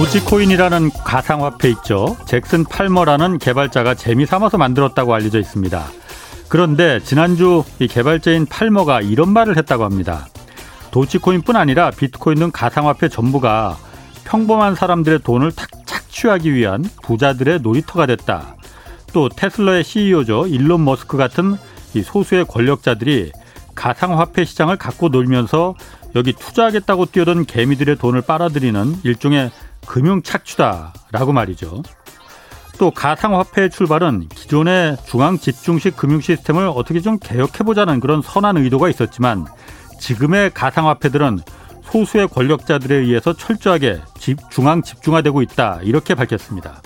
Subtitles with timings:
[0.00, 2.16] 도지코인이라는 가상화폐 있죠.
[2.24, 5.84] 잭슨 팔머라는 개발자가 재미삼아서 만들었다고 알려져 있습니다.
[6.48, 10.26] 그런데 지난주 이 개발자인 팔머가 이런 말을 했다고 합니다.
[10.90, 13.76] 도치코인뿐 아니라 비트코인 등 가상화폐 전부가
[14.24, 15.52] 평범한 사람들의 돈을
[15.84, 18.56] 착취하기 위한 부자들의 놀이터가 됐다.
[19.12, 20.46] 또 테슬라의 CEO죠.
[20.46, 21.56] 일론 머스크 같은
[21.92, 23.32] 이 소수의 권력자들이
[23.74, 25.74] 가상화폐 시장을 갖고 놀면서
[26.16, 29.50] 여기 투자하겠다고 뛰어든 개미들의 돈을 빨아들이는 일종의
[29.86, 31.82] 금융 착취다라고 말이죠.
[32.78, 39.46] 또 가상화폐의 출발은 기존의 중앙 집중식 금융 시스템을 어떻게 좀 개혁해보자는 그런 선한 의도가 있었지만
[39.98, 41.40] 지금의 가상화폐들은
[41.84, 46.80] 소수의 권력자들에 의해서 철저하게 집, 중앙 집중화되고 있다 이렇게 밝혔습니다.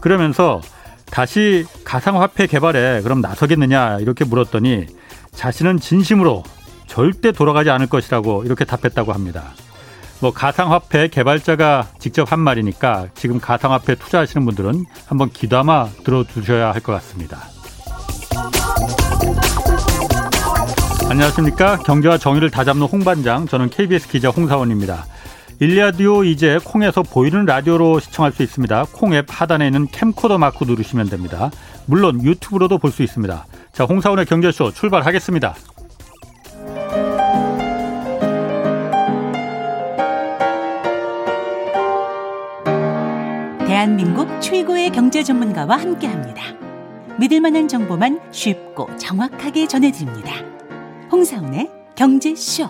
[0.00, 0.60] 그러면서
[1.06, 4.86] 다시 가상화폐 개발에 그럼 나서겠느냐 이렇게 물었더니
[5.32, 6.42] 자신은 진심으로
[6.86, 9.52] 절대 돌아가지 않을 것이라고 이렇게 답했다고 합니다.
[10.24, 16.92] 뭐 가상화폐 개발자가 직접 한 말이니까 지금 가상화폐 투자하시는 분들은 한번 귀담아 들어두셔야 할 것
[16.94, 17.40] 같습니다.
[21.10, 21.76] 안녕하십니까.
[21.80, 23.46] 경제와 정의를 다잡는 홍반장.
[23.46, 25.04] 저는 KBS 기자 홍사원입니다.
[25.60, 28.86] 일라디오 이제 콩에서 보이는 라디오로 시청할 수 있습니다.
[28.92, 31.50] 콩 앱 하단에 있는 캠코더 마크 누르시면 됩니다.
[31.84, 33.44] 물론 유튜브로도 볼 수 있습니다.
[33.74, 35.54] 자, 홍사원의 경제쇼 출발하겠습니다.
[43.84, 46.42] 대한민국 최고의 경제 전문가와 함께 합니다.
[47.20, 50.32] 믿을 만한 정보만 쉽고 정확하게 전해드립니다.
[51.12, 52.66] 홍사운의 경제쇼.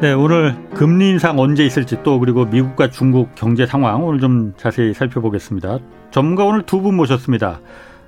[0.00, 4.94] 네, 오늘 금리 인상 언제 있을지 또 그리고 미국과 중국 경제 상황 오늘 좀 자세히
[4.94, 5.78] 살펴보겠습니다.
[6.10, 7.60] 전문가 오늘 두 분 모셨습니다.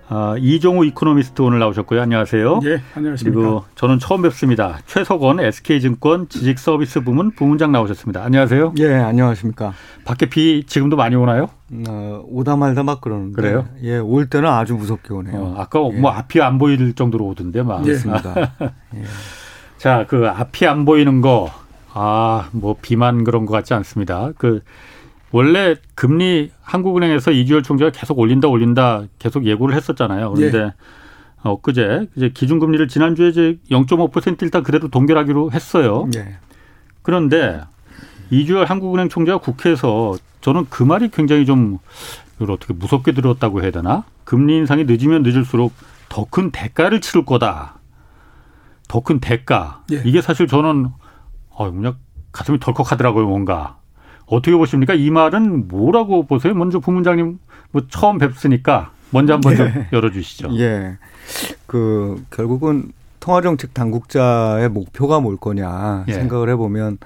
[0.08, 2.02] 아, 이종우 이코노미스트 오늘 나오셨고요.
[2.02, 2.60] 안녕하세요.
[2.64, 3.40] 예, 안녕하십니까.
[3.40, 4.78] 그리고 저는 처음 뵙습니다.
[4.86, 8.22] 최석원 SK증권 지식서비스 부문 부문장 나오셨습니다.
[8.22, 8.74] 안녕하세요.
[8.78, 9.72] 예, 안녕하십니까.
[10.04, 11.48] 밖에 비 지금도 많이 오나요?
[11.88, 13.40] 어, 오다 말다 막 그러는데.
[13.40, 13.68] 그래요?
[13.82, 15.40] 예, 올 때는 아주 무섭게 오네요.
[15.40, 15.98] 어, 아까 예.
[15.98, 17.86] 뭐 앞이 안 보일 정도로 오던데 막.
[17.86, 18.34] 맞습니다.
[18.96, 19.02] 예.
[19.78, 21.50] 자, 그 앞이 안 보이는 거,
[21.94, 24.30] 아, 뭐 비만 그런 것 같지 않습니다.
[24.36, 24.60] 그
[25.32, 30.32] 원래 금리 한국은행에서 이주열 총재가 계속 올린다 올린다 계속 예고를 했었잖아요.
[30.32, 30.72] 그런데 예.
[31.42, 36.06] 엊그제 이제 기준금리를 지난주에 이제 0.5% 일단 그대로 동결하기로 했어요.
[36.16, 36.36] 예.
[37.02, 37.60] 그런데
[38.30, 41.78] 이주열 한국은행 총재가 국회에서 저는 그 말이 굉장히 좀
[42.36, 44.04] 이걸 어떻게 무섭게 들었다고 해야 되나?
[44.24, 45.72] 금리 인상이 늦으면 늦을수록
[46.08, 47.78] 더 큰 대가를 치를 거다.
[48.88, 49.82] 더 큰 대가.
[49.92, 50.02] 예.
[50.04, 50.88] 이게 사실 저는
[51.50, 51.96] 어 그냥
[52.32, 53.78] 가슴이 덜컥하더라고요, 뭔가.
[54.32, 54.94] 어떻게 보십니까?
[54.94, 56.54] 이 말은 뭐라고 보세요?
[56.54, 57.38] 먼저 부문장님
[57.70, 59.88] 뭐 처음 뵙으니까 먼저 한번 좀 예.
[59.92, 60.48] 열어주시죠.
[60.58, 60.96] 예.
[61.66, 66.12] 그, 결국은 통화정책 당국자의 목표가 뭘 거냐 예.
[66.12, 66.98] 생각을 해보면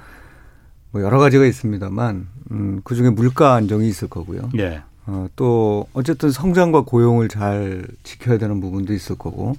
[0.92, 4.48] 뭐 여러 가지가 있습니다만, 음, 그 중에 물가 안정이 있을 거고요.
[4.58, 9.56] 예, 어, 또 어쨌든 성장과 고용을 잘 지켜야 되는 부분도 있을 거고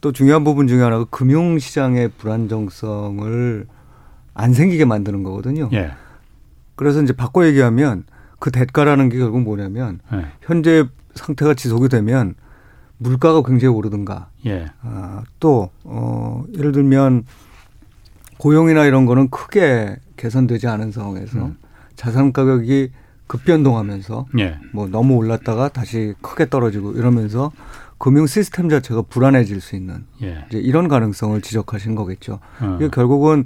[0.00, 3.66] 또 중요한 부분 중에 하나가 금융시장의 불안정성을
[4.34, 5.68] 안 생기게 만드는 거거든요.
[5.72, 5.92] 예,
[6.76, 8.04] 그래서 이제 바꿔 얘기하면
[8.38, 12.34] 그 대가라는 게 결국 뭐냐면 예, 현재 상태가 지속이 되면
[12.98, 17.24] 물가가 굉장히 오르든가 예, 아, 또 어, 예를 들면
[18.38, 21.56] 고용이나 이런 거는 크게 개선되지 않은 상황에서 음.
[21.94, 22.90] 자산 가격이
[23.26, 27.50] 급변동하면서 예, 뭐 너무 올랐다가 다시 크게 떨어지고 이러면서
[27.98, 30.44] 금융 시스템 자체가 불안해질 수 있는 예.
[30.48, 32.40] 이제 이런 가능성을 지적하신 거겠죠.
[32.60, 32.76] 어.
[32.78, 33.44] 이게 결국은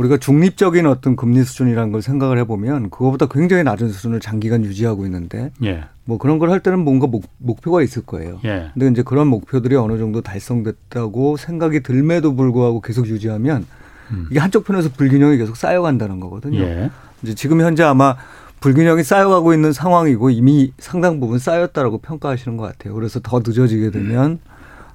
[0.00, 5.52] 우리가 중립적인 어떤 금리 수준이라는 걸 생각을 해보면 그거보다 굉장히 낮은 수준을 장기간 유지하고 있는데
[5.62, 8.40] 예, 뭐 그런 걸 할 때는 뭔가 목, 목표가 있을 거예요.
[8.44, 13.66] 예, 근데 이제 그런 목표들이 어느 정도 달성됐다고 생각이 들매도 불구하고 계속 유지하면
[14.10, 14.26] 음.
[14.30, 16.60] 이게 한쪽 편에서 불균형이 계속 쌓여간다는 거거든요.
[16.60, 16.90] 예,
[17.22, 18.16] 이제 지금 현재 아마
[18.60, 22.94] 불균형이 쌓여가고 있는 상황이고 이미 상당 부분 쌓였다라고 평가하시는 것 같아요.
[22.94, 24.38] 그래서 더 늦어지게 되면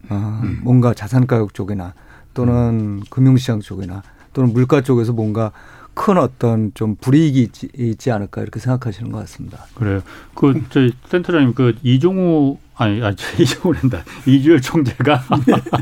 [0.09, 1.93] 어, 뭔가 자산 가격 쪽이나
[2.33, 4.03] 또는 금융시장 쪽이나
[4.35, 5.51] 또는 물가 쪽에서 뭔가
[5.95, 9.65] 큰 어떤 좀 불이익이 있지, 있지 않을까 이렇게 생각하시는 것 같습니다.
[9.75, 10.01] 그래요.
[10.35, 14.03] 그, 저희, 센터장님, 그, 이종우, 아니, 아니, 저 이종우랜다.
[14.27, 15.23] 이주열 총재가,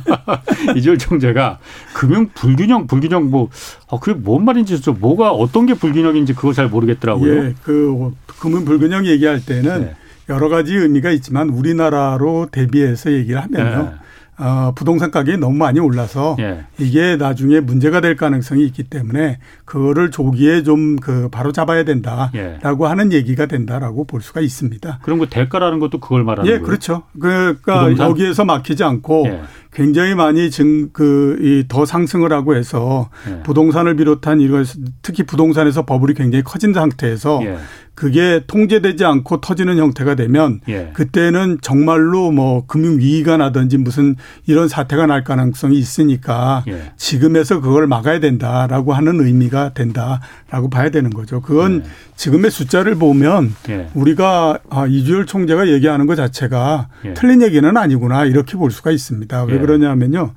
[0.77, 1.57] 이주열 총재가
[1.95, 3.50] 금융 불균형, 불균형 뭐,
[3.89, 7.45] 아, 그게 뭔 말인지, 저 뭐가, 어떤 게 불균형인지 그거 잘 모르겠더라고요.
[7.45, 9.95] 예, 그 금융 불균형 얘기할 때는 네.
[10.29, 13.95] 여러 가지 의미가 있지만 우리나라로 대비해서 얘기를 하면요.
[14.38, 16.65] 어, 부동산 가격이 너무 많이 올라서 예.
[16.80, 22.89] 이게 나중에 문제가 될 가능성이 있기 때문에 그거를 조기에 좀 그 바로 잡아야 된다라고 예.
[22.89, 25.00] 하는 얘기가 된다라고 볼 수가 있습니다.
[25.01, 26.65] 그럼 그 대가라는 것도 그걸 말하는 예, 거예요?
[26.65, 27.03] 그렇죠.
[27.19, 28.09] 그러니까 부동산?
[28.09, 29.41] 여기에서 막히지 않고 예.
[29.74, 33.44] 굉장히 많이 증그더 상승을 하고 해서 예.
[33.44, 34.65] 부동산을 비롯한 이런
[35.01, 37.57] 특히 부동산에서 버블이 굉장히 커진 상태에서 예.
[37.95, 40.90] 그게 통제되지 않고 터지는 형태가 되면 예.
[40.94, 44.16] 그때는 정말로 뭐 금융 위기가 나든지 무슨
[44.48, 46.92] 이런 사태가 날 가능성이 있으니까 예.
[46.98, 51.42] 지금에서 그걸 막아야 된다라고 하는 의미가 된다라고 봐야 되는 거죠.
[51.42, 51.90] 그건 네.
[52.16, 53.90] 지금의 숫자를 보면 예.
[53.94, 57.13] 우리가 아, 이주열 총재가 얘기하는 것 자체가 예.
[57.13, 59.44] 틀린 얘기는 아니구나 이렇게 볼 수가 있습니다.
[59.44, 59.60] 왜 예.
[59.60, 60.34] 그러냐면요.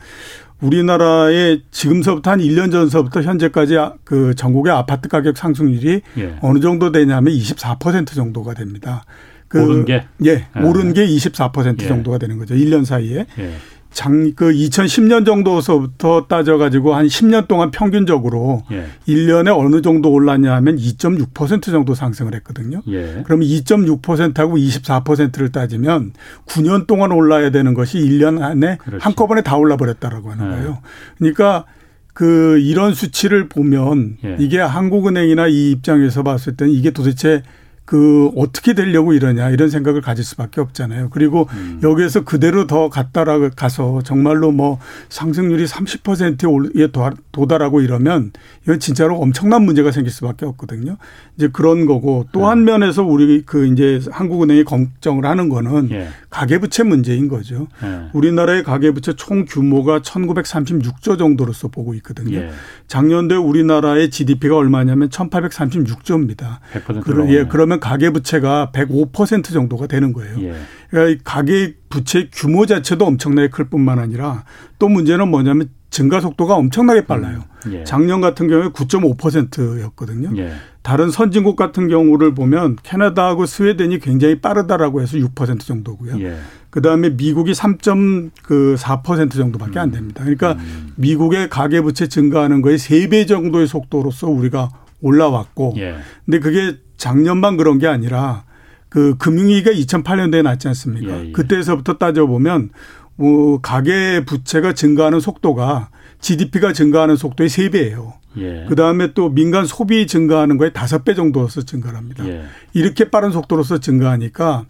[0.61, 6.37] 우리나라의 지금서부터 한 1년 전서부터 현재까지 아- 그 전국의 아파트 가격 상승률이 예.
[6.41, 9.05] 어느 정도 되냐면 24% 정도가 됩니다.
[9.49, 10.05] 그 오른 게?
[10.25, 10.61] 예, 예.
[10.63, 11.87] 오른 게 24% 예.
[11.89, 12.55] 정도가 되는 거죠.
[12.55, 13.27] 1년 사이에.
[13.39, 13.53] 예.
[13.97, 18.89] 장, 그 2010년 정도서부터 따져가지고 한 10년 동안 평균적으로 예.
[19.09, 22.83] 1년에 어느 정도 올랐냐 하면 2.6% 정도 상승을 했거든요.
[22.89, 23.23] 예.
[23.25, 26.13] 그러면 2.6%하고 24%를 따지면
[26.45, 29.03] 9년 동안 올라야 되는 것이 1년 안에 그렇지.
[29.03, 30.57] 한꺼번에 다 올라 버렸다라고 하는 네.
[30.57, 30.79] 거예요.
[31.17, 31.65] 그러니까
[32.13, 34.37] 그 이런 수치를 보면 예.
[34.39, 37.43] 이게 한국은행이나 이 입장에서 봤을 때는 이게 도대체
[37.87, 41.09] 그 어떻게 되려고 이러냐 이런 생각을 가질 수밖에 없잖아요.
[41.11, 41.81] 그리고 음.
[41.85, 46.89] 여기에서 그대로 더 갔다라 가서 정말로 뭐 상승률이 30%에
[47.31, 48.33] 도달하고 이러면
[48.65, 50.97] 이건 진짜로 엄청난 문제가 생길 수밖에 없거든요.
[51.37, 56.09] 이제 그런 거고 또한 면에서 우리 그 이제 한국은행이 걱정을 하는 거는 예.
[56.29, 57.69] 가계부채 문제인 거죠.
[57.85, 58.11] 예.
[58.13, 62.37] 우리나라의 가계부채 총 규모가 1936조 정도로서 보고 있거든요.
[62.39, 62.51] 예.
[62.89, 66.59] 작년도에 우리나라의 GDP가 얼마냐면 1836조입니다.
[66.73, 70.37] 100% 그러, 예, 그러면 가계 부채가 105% 정도가 되는 거예요.
[70.41, 70.55] 예.
[70.91, 74.45] 그러니까 이 가계 부채 규모 자체도 엄청나게 클 뿐만 아니라
[74.79, 77.45] 또 문제는 뭐냐면 증가 속도가 엄청나게 빨라요.
[77.71, 77.85] 예.
[77.85, 80.31] 작년 같은 경우에 9.5%였거든요.
[80.37, 80.53] 예.
[80.83, 86.21] 다른 선진국 같은 경우를 보면 캐나다하고 스웨덴이 굉장히 빠르다라고 해서 6% 정도고요.
[86.21, 86.39] 예.
[86.71, 90.23] 그 다음에 미국이 3.4% 정도밖에 안 됩니다.
[90.23, 90.93] 그러니까 음.
[90.97, 94.69] 미국의 가계 부채 증가하는 거의 3배 정도의 속도로서 우리가
[95.01, 95.75] 올라왔고.
[95.79, 95.97] 예.
[96.25, 98.45] 근데 그게 작년만 그런 게 아니라
[98.89, 101.13] 그 금융위기가 2008년도에 났지 않습니까?
[101.19, 101.33] 예, 예.
[101.33, 102.71] 그때서부터 따져보면
[103.17, 105.91] 뭐 가계 부채가 증가하는 속도가
[106.21, 108.15] GDP가 증가하는 속도의 3배예요.
[108.39, 108.67] 예.
[108.69, 112.27] 그 다음에 또 민간 소비 증가하는 거에 5배 정도로서 증가를 합니다.
[112.27, 112.45] 예.
[112.75, 114.67] 이렇게 빠른 속도로서 증가하니까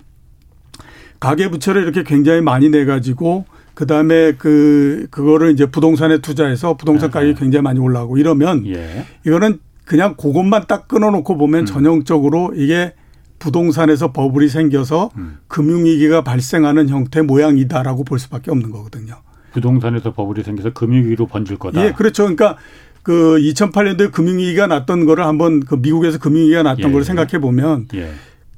[1.20, 7.34] 가계 부채를 이렇게 굉장히 많이 내 가지고 그다음에 그 그거를 이제 부동산에 투자해서 부동산 가격이
[7.34, 9.04] 굉장히 많이 올라가고 이러면 예.
[9.26, 11.66] 이거는 그냥 그것만 딱 끊어 놓고 보면 음.
[11.66, 12.92] 전형적으로 이게
[13.38, 15.38] 부동산에서 버블이 생겨서 음.
[15.48, 19.14] 금융위기가 발생하는 형태 모양이다라고 볼 수밖에 없는 거거든요.
[19.52, 21.82] 부동산에서 버블이 생겨서 금융위기로 번질 거다.
[21.82, 22.24] 예, 그렇죠.
[22.24, 22.56] 그러니까
[23.02, 27.04] 그 2008년도에 금융위기가 났던 거를 한번 그 미국에서 금융위기가 났던 예, 걸 예.
[27.04, 28.10] 생각해 보면 예.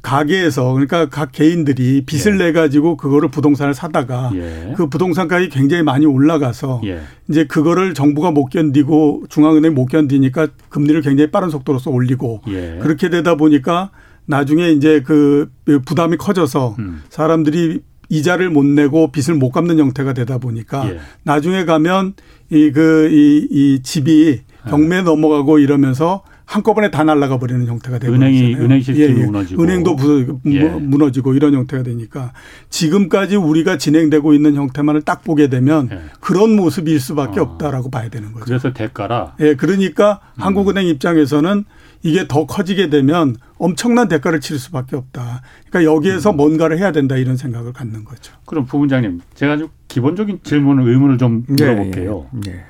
[0.08, 4.72] 가게에서 그러니까 각 개인들이 빚을 내 가지고 그거를 부동산을 사다가 예.
[4.76, 7.00] 그 부동산 가격이 굉장히 많이 올라가서 예.
[7.28, 12.78] 이제 그거를 정부가 못 견디고 중앙은행이 못 견디니까 금리를 굉장히 빠른 속도로서 올리고 예.
[12.80, 13.90] 그렇게 되다 보니까
[14.24, 15.50] 나중에 이제 그
[15.84, 17.02] 부담이 커져서 음.
[17.10, 21.00] 사람들이 이자를 못 내고 빚을 못 갚는 형태가 되다 보니까 예.
[21.22, 22.14] 나중에 가면
[22.50, 29.22] 이 그이이 집이 경매에 넘어가고 이러면서 한꺼번에 다 날아가 버리는 형태가 되고 은행이- 은행 시스템이
[29.26, 29.62] 무너지고.
[29.62, 30.64] 은행도 부- 예.
[30.64, 32.32] 무너지고 이런 형태가 되니까
[32.70, 36.00] 지금까지 우리가 진행되고 있는 형태만을 딱 보게 되면 예.
[36.20, 37.42] 그런 모습일 수밖에 어.
[37.42, 38.46] 없다라고 봐야 되는 거죠.
[38.46, 39.34] 그래서 대가라.
[39.40, 40.42] 예, 그러니까 음.
[40.42, 41.64] 한국은행 입장에서는
[42.02, 45.42] 이게 더 커지게 되면 엄청난 대가를 치를 수밖에 없다.
[45.68, 46.36] 그러니까 여기에서 음.
[46.38, 48.32] 뭔가를 해야 된다 이런 생각을 갖는 거죠.
[48.46, 52.26] 그럼 부원장님, 제가 아주 기본적인 질문을 의문을 좀 네, 물어볼게요.
[52.46, 52.64] 예, 예.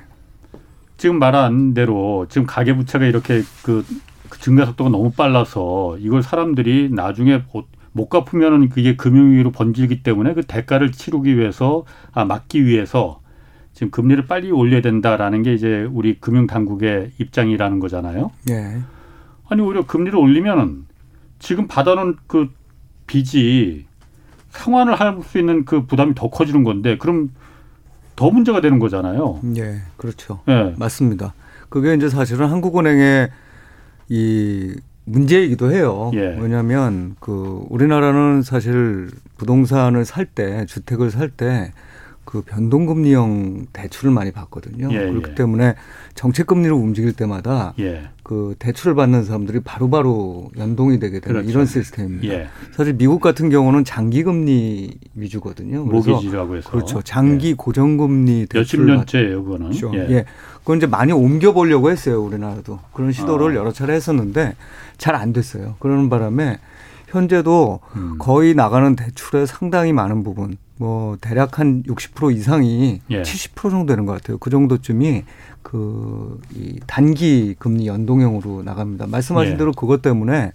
[0.99, 3.85] 지금 말한 대로 지금 가계 부채가 이렇게 그,
[4.27, 10.33] 그 증가 속도가 너무 빨라서 이걸 사람들이 나중에 못, 못 갚으면은 그게 금융위기로 번지기 때문에
[10.33, 13.21] 그 대가를 치르기 위해서 아 막기 위해서
[13.73, 18.31] 지금 금리를 빨리 올려야 된다라는 게 이제 우리 금융 당국의 입장이라는 거잖아요.
[18.49, 18.81] 예.
[19.47, 20.85] 아니 오히려 금리를 올리면은
[21.39, 22.49] 지금 받아놓은 그
[23.07, 23.85] 빚이
[24.49, 27.29] 상환을 할 수 있는 그 부담이 더 커지는 건데 그럼
[28.19, 29.39] 더 문제가 되는 거잖아요.
[29.55, 30.41] 예, 그렇죠.
[30.49, 30.73] 예.
[30.77, 31.33] 맞습니다.
[31.69, 33.29] 그게 이제 사실은 한국은행의
[34.09, 36.11] 이 문제이기도 해요.
[36.15, 36.37] 예.
[36.37, 41.71] 왜냐하면 그 우리나라는 사실 부동산을 살 때 주택을 살때
[42.29, 44.89] 그 변동금리형 대출을 많이 받거든요.
[44.91, 45.33] 예, 그렇기 예.
[45.35, 45.73] 때문에
[46.13, 48.03] 정책금리를 움직일 때마다 예.
[48.21, 51.49] 그 대출을 받는 사람들이 바로바로 연동이 되게 되는 그렇죠.
[51.49, 52.31] 이런 시스템입니다.
[52.31, 52.47] 예.
[52.71, 55.85] 사실 미국 같은 경우는 장기금리 위주거든요.
[55.85, 57.01] 그래서 모기지라고 해서 그렇죠.
[57.01, 57.53] 장기 예.
[57.55, 59.65] 고정금리 몇십 대출을 년째예요, 그거는.
[59.69, 59.91] 받죠.
[59.95, 60.07] 예.
[60.11, 60.25] 예.
[60.59, 62.77] 그건 이제 많이 옮겨 보려고 했어요, 우리나라도.
[62.93, 63.55] 그런 시도를 아.
[63.55, 64.53] 여러 차례 했었는데
[64.99, 65.77] 잘 안 됐어요.
[65.79, 66.59] 그러는 바람에
[67.09, 68.15] 현재도 음.
[68.19, 73.21] 거의 나가는 대출의 상당히 많은 부분, 뭐 대략 한 60% 이상이 예.
[73.21, 74.37] 70% 정도 되는 것 같아요.
[74.37, 75.23] 그 정도쯤이
[75.61, 79.07] 그 이 단기 금리 연동형으로 나갑니다.
[79.07, 79.57] 말씀하신 예.
[79.57, 80.51] 대로 그것 때문에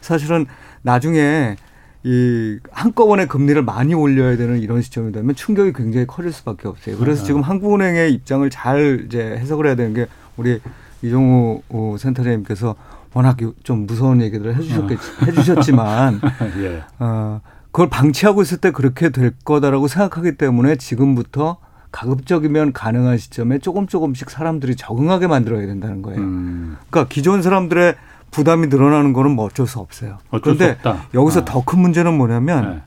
[0.00, 0.46] 사실은
[0.82, 1.56] 나중에
[2.02, 6.98] 이 한꺼번에 금리를 많이 올려야 되는 이런 시점이 되면 충격이 굉장히 커질 수밖에 없어요.
[6.98, 7.26] 그래서 아.
[7.26, 10.06] 지금 한국은행의 입장을 잘 이제 해석을 해야 되는 게
[10.36, 10.60] 우리
[11.02, 12.74] 이종우 어, 센터장님께서
[13.14, 16.20] 워낙 좀 무서운 얘기들을 해주셨겠, 해주셨지만
[16.58, 16.82] 예.
[16.98, 17.40] 어,
[17.70, 21.58] 그걸 방치하고 있을 때 그렇게 될 거다라고 생각하기 때문에 지금부터
[21.92, 26.20] 가급적이면 가능한 시점에 조금 조금씩 사람들이 적응하게 만들어야 된다는 거예요.
[26.20, 26.76] 음.
[26.90, 27.94] 그러니까 기존 사람들의
[28.32, 30.18] 부담이 늘어나는 거는 뭐 어쩔 수 없어요.
[30.30, 31.06] 어쩔 수 그런데 없다.
[31.14, 31.44] 여기서 아.
[31.44, 32.82] 더큰 문제는 뭐냐면 예.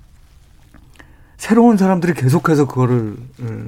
[1.37, 3.63] 새로운 사람들이 계속해서 그거를 어,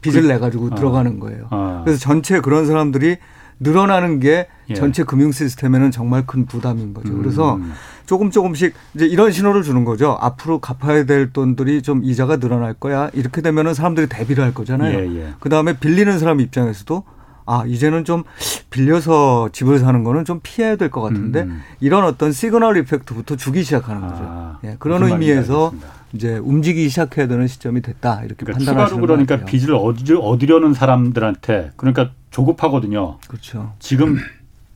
[0.00, 0.74] 빚을 내 가지고 아.
[0.74, 1.46] 들어가는 거예요.
[1.50, 1.82] 아.
[1.84, 3.18] 그래서 전체 그런 사람들이
[3.60, 4.74] 늘어나는 게 예.
[4.74, 7.16] 전체 금융 시스템에는 정말 큰 부담인 거죠.
[7.16, 7.72] 그래서 음.
[8.06, 10.16] 조금 조금씩 이제 이런 신호를 주는 거죠.
[10.20, 13.10] 앞으로 갚아야 될 돈들이 좀 이자가 늘어날 거야.
[13.12, 14.98] 이렇게 되면은 사람들이 대비를 할 거잖아요.
[14.98, 15.34] 예, 예.
[15.40, 17.04] 그 다음에 빌리는 사람 입장에서도
[17.46, 18.22] 아 이제는 좀
[18.70, 21.60] 빌려서 집을 사는 거는 좀 피해야 될 것 같은데 음.
[21.80, 24.18] 이런 어떤 시그널 이펙트부터 주기 시작하는 거죠.
[24.22, 26.00] 아, 예, 그런 의미에서 알겠습니다.
[26.12, 29.44] 이제 움직이기 시작해야 되는 시점이 됐다 이렇게 그러니까 판단하시는 추가로 그러니까.
[29.46, 33.18] 빚을 얻으, 얻으려는 사람들한테 그러니까 조급하거든요.
[33.28, 33.72] 그렇죠.
[33.78, 34.18] 지금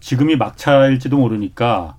[0.04, 1.96] 지금이 막차일지도 모르니까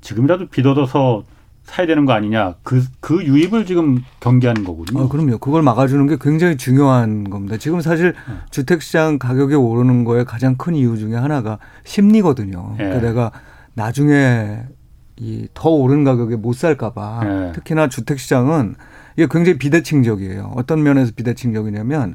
[0.00, 1.24] 지금이라도 빚 얻어서
[1.64, 2.54] 사야 되는 거 아니냐.
[2.62, 5.02] 그, 그 유입을 지금 경계하는 거거든요.
[5.02, 5.38] 아, 그럼요.
[5.38, 7.56] 그걸 막아주는 게 굉장히 중요한 겁니다.
[7.56, 8.34] 지금 사실 네.
[8.50, 12.76] 주택시장 가격이 오르는 거에 가장 큰 이유 중에 하나가 심리거든요.
[12.78, 12.84] 예.
[12.84, 13.32] 그러니까 내가
[13.74, 14.60] 나중에
[15.16, 17.52] 이 더 오른 가격에 못 살까봐 예.
[17.56, 18.76] 특히나 주택시장은
[19.16, 20.52] 이게 굉장히 비대칭적이에요.
[20.54, 22.14] 어떤 면에서 비대칭적이냐면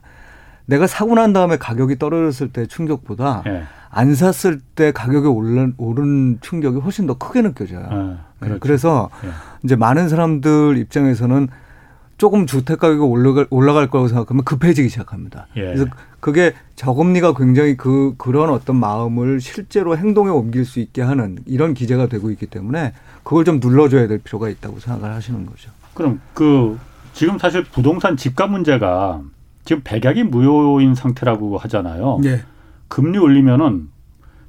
[0.66, 3.64] 내가 사고 난 다음에 가격이 떨어졌을 때 충격보다 예.
[3.90, 7.86] 안 샀을 때 가격이 오른, 오른 충격이 훨씬 더 크게 느껴져요.
[7.90, 8.60] 아, 네, 그렇죠.
[8.60, 9.30] 그래서 예.
[9.64, 11.48] 이제 많은 사람들 입장에서는
[12.18, 15.48] 조금 주택 가격이 올라갈, 올라갈 거라고 생각하면 급해지기 시작합니다.
[15.58, 15.62] 예.
[15.66, 15.86] 그래서
[16.20, 22.08] 그게 저금리가 굉장히 그 그런 어떤 마음을 실제로 행동에 옮길 수 있게 하는 이런 기제가
[22.08, 22.94] 되고 있기 때문에
[23.24, 25.72] 그걸 좀 눌러줘야 될 필요가 있다고 생각을 하시는 거죠.
[25.94, 26.80] 그럼 그
[27.14, 29.22] 지금 사실 부동산 집값 문제가
[29.66, 32.20] 지금 백약이 무효인 상태라고 하잖아요.
[32.26, 32.42] 예.
[32.88, 33.90] 금리 올리면은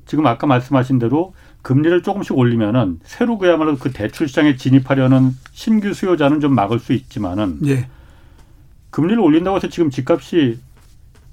[0.06, 6.40] 지금 아까 말씀하신 대로 금리를 조금씩 올리면은 새로 그야말로 그 대출 시장에 진입하려는 신규 수요자는
[6.40, 7.86] 좀 막을 수 있지만은 예.
[8.90, 10.58] 금리를 올린다고 해서 지금 집값이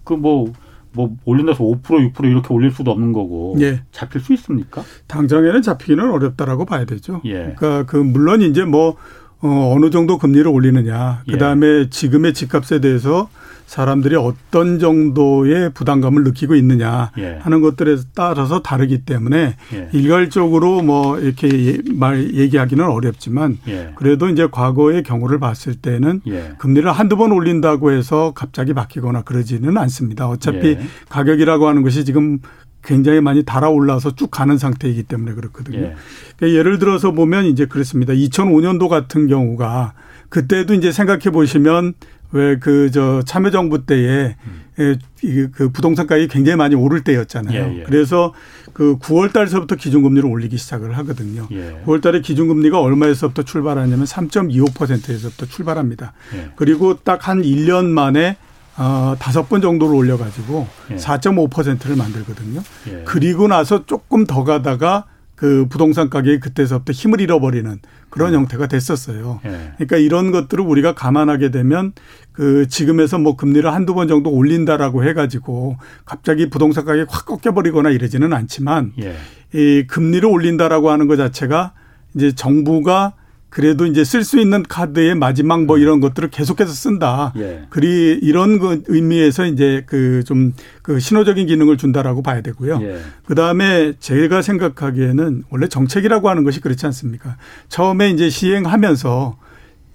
[0.04, 1.84] 그 뭐뭐 올린다서 5%
[2.14, 3.82] 6% 이렇게 올릴 수도 없는 거고 예.
[3.92, 4.84] 잡힐 수 있습니까?
[5.08, 7.22] 당장에는 잡히기는 어렵다라고 봐야 되죠.
[7.26, 7.54] 예.
[7.58, 8.96] 그러니까 그 물론 이제 뭐
[9.42, 11.32] 어, 어느 정도 금리를 올리느냐, 예.
[11.32, 13.28] 그 다음에 지금의 집값에 대해서
[13.72, 17.38] 사람들이 어떤 정도의 부담감을 느끼고 있느냐 예.
[17.40, 19.90] 하는 것들에 따라서 다르기 때문에 예.
[19.94, 23.94] 일괄적으로 뭐 이렇게 예- 말 얘기하기는 어렵지만 예.
[23.96, 26.52] 그래도 이제 과거의 경우를 봤을 때는 예.
[26.58, 30.28] 금리를 한두 번 올린다고 해서 갑자기 바뀌거나 그러지는 않습니다.
[30.28, 30.80] 어차피 예.
[31.08, 32.40] 가격이라고 하는 것이 지금
[32.84, 35.78] 굉장히 많이 달아올라서 쭉 가는 상태이기 때문에 그렇거든요.
[35.78, 35.96] 예.
[36.36, 38.12] 그러니까 예를 들어서 보면 이제 그렇습니다.
[38.12, 39.94] 2005년도 같은 경우가
[40.28, 41.94] 그때도 이제 생각해 보시면
[42.34, 44.36] 왜 그 저 참여정부 때에
[44.80, 47.64] 에, 이그 부동산 가격이 굉장히 많이 오를 때였잖아요.
[47.66, 47.74] 음.
[47.76, 47.84] 예, 예.
[47.84, 48.34] 그래서
[48.74, 51.48] 그 9월 달서부터 기준금리를 올리기 시작을 하거든요.
[51.52, 51.82] 예.
[51.86, 56.14] 9월 달에 기준금리가 얼마에서부터 출발하냐면 3.25%에서부터 출발합니다.
[56.36, 56.52] 예.
[56.56, 58.38] 그리고 딱 한 1년 만에
[58.78, 60.96] 어, 다섯 번 정도를 올려가지고 예.
[60.96, 62.62] 4.5%를 만들거든요.
[62.88, 63.02] 예.
[63.06, 65.06] 그리고 나서 조금 더 가다가
[65.42, 67.80] 그 부동산 가격이 그때서부터 힘을 잃어버리는
[68.12, 69.40] 그런 형태가 됐었어요.
[69.46, 69.72] 예.
[69.76, 71.94] 그러니까 이런 것들을 우리가 감안하게 되면
[72.32, 78.34] 그 지금에서 뭐 금리를 한두 번 정도 올린다라고 해가지고 갑자기 부동산 가격이 확 꺾여버리거나 이러지는
[78.34, 79.16] 않지만 예.
[79.56, 81.74] 이 금리를 올린다라고 하는 것 자체가
[82.14, 83.14] 이제 정부가
[83.52, 87.34] 그래도 이제 쓸 수 있는 카드의 마지막 뭐 이런 것들을 계속해서 쓴다.
[87.36, 87.66] 예.
[87.70, 92.80] 그리 이런 그 의미에서 이제 그좀그 신호적인 기능을 준다라고 봐야 되고요.
[92.82, 93.00] 예.
[93.26, 97.36] 그 다음에 제가 생각하기에는 원래 정책이라고 하는 것이 그렇지 않습니까?
[97.68, 99.51] 처음에 이제 시행하면서 어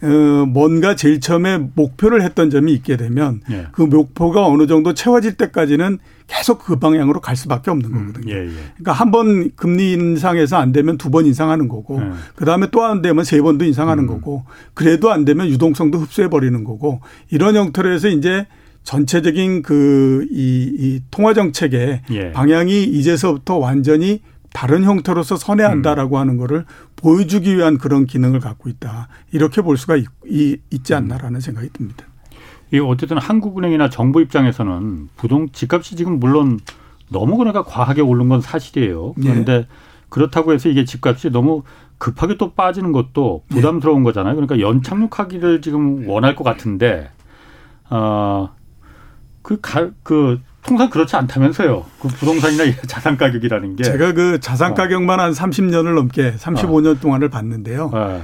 [0.06, 3.66] 뭔가 제일 처음에 목표를 했던 점이 있게 되면 예.
[3.72, 8.32] 그 목표가 어느 정도 채워질 때까지는 계속 그 방향으로 갈 수밖에 없는 거거든요.
[8.34, 8.44] 예.
[8.46, 8.50] 예.
[8.76, 12.10] 그러니까 한 번 금리 인상해서 안 되면 두 번 인상하는 거고 네.
[12.34, 14.06] 그 다음에 또 안 되면 세 번도 인상하는 음.
[14.08, 14.44] 거고
[14.74, 18.46] 그래도 안 되면 유동성도 흡수해 버리는 거고 이런 형태로 해서 이제
[18.82, 22.32] 전체적인 그이 이 통화 정책의 예.
[22.32, 24.20] 방향이 이제서부터 완전히
[24.56, 26.20] 다른 형태로서 선회한다라고 음.
[26.20, 26.64] 하는 거를
[26.96, 29.08] 보여주기 위한 그런 기능을 갖고 있다.
[29.30, 30.96] 이렇게 볼 수가 있, 이, 있지 음.
[30.96, 32.06] 않나라는 생각이 듭니다.
[32.72, 36.58] 이 어쨌든 한국은행이나 정부 입장에서는 부동 집값이 지금 물론
[37.10, 39.12] 너무 그러니까 과하게 오른 건 사실이에요.
[39.18, 39.28] 예.
[39.28, 39.66] 그런데
[40.08, 41.62] 그렇다고 해서 이게 집값이 너무
[41.98, 44.36] 급하게 또 빠지는 것도 부담스러운 거잖아요.
[44.36, 47.10] 그러니까 연착륙하기를 지금 원할 것 같은데
[47.90, 49.60] 어그
[50.02, 51.84] 그 통상 그렇지 않다면서요.
[52.00, 54.74] 그 부동산이나 이 자산 가격이라는 게 제가 그 자산 어.
[54.74, 57.90] 가격만 한 30년을 넘게 35년 동안을 봤는데요.
[57.94, 58.22] 예.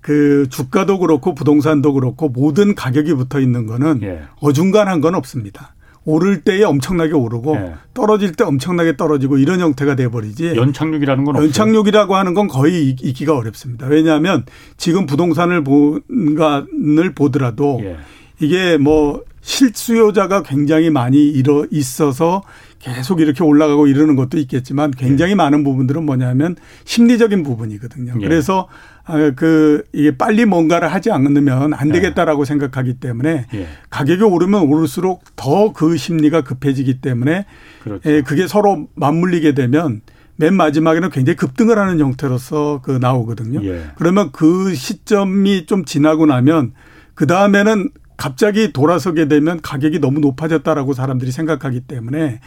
[0.00, 4.22] 그 주가도 그렇고 부동산도 그렇고 모든 가격이 붙어 있는 거는 예.
[4.40, 5.74] 어중간한 건 없습니다.
[6.06, 7.74] 오를 때에 엄청나게 오르고 예.
[7.94, 10.54] 떨어질 때 엄청나게 떨어지고 이런 형태가 돼버리지.
[10.54, 11.36] 연착륙이라는 건.
[11.36, 13.86] 연착륙이라고 하는 건 거의 있- 있기가 어렵습니다.
[13.86, 14.44] 왜냐하면
[14.76, 17.96] 지금 부동산을 본간을 보더라도 예.
[18.40, 22.42] 이게 뭐 실수요자가 굉장히 많이 일어 있어서
[22.78, 28.14] 계속 이렇게 올라가고 이러는 것도 있겠지만 굉장히 많은 부분들은 뭐냐면 심리적인 부분이거든요.
[28.20, 28.26] 예.
[28.26, 28.68] 그래서
[29.04, 33.68] 아, 그 이게 빨리 뭔가를 하지 않으면 안 되겠다라고 생각하기 때문에 예.
[33.90, 37.44] 가격이 오르면 오를수록 더 그 심리가 급해지기 때문에
[37.82, 38.10] 그렇죠.
[38.10, 40.00] 예, 그게 서로 맞물리게 되면
[40.36, 43.62] 맨 마지막에는 굉장히 급등을 하는 형태로서 그 나오거든요.
[43.64, 43.90] 예.
[43.96, 46.72] 그러면 그 시점이 좀 지나고 나면
[47.14, 52.40] 그 다음에는 갑자기 돌아서게 되면 가격이 너무 높아졌다라고 사람들이 생각하기 때문에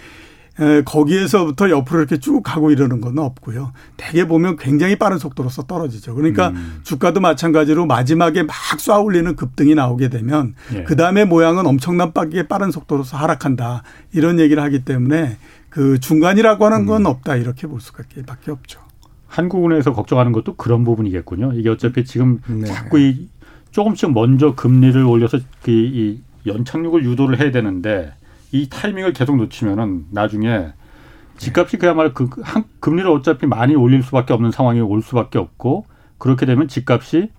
[0.60, 3.74] 에, 거기에서부터 옆으로 이렇게 쭉 가고 이러는 건 없고요.
[3.96, 6.16] 대개 보면 굉장히 빠른 속도로서 떨어지죠.
[6.16, 6.80] 그러니까 음.
[6.84, 10.84] 주가도 마찬가지로 마지막에 막 쏴올리는 급등이 나오게 되면 예.
[10.84, 13.84] 그 다음에 모양은 엄청난 빠르게 빠른 속도로서 하락한다.
[14.14, 15.38] 이런 얘기를 하기 때문에
[15.70, 17.06] 그 중간이라고 하는 건 음.
[17.06, 17.36] 없다.
[17.36, 18.80] 이렇게 볼 수밖에 없죠.
[19.28, 21.54] 한국은행에서 걱정하는 것도 그런 부분이겠군요.
[21.54, 22.66] 이게 어차피 지금 네.
[22.66, 23.28] 자꾸 이
[23.78, 28.14] 조금씩 먼저 금리를 올려서 그 이 연착륙을 유도를 해야 되는데
[28.52, 30.70] 이 타이밍을 계속 놓치면은 나중에
[31.38, 35.86] 집값이 그야말로 그 한, 금리를 어차피 많이 올릴 수밖에 없는 상황이 올 수밖에 없고
[36.18, 37.30] 그렇게 되면 집값이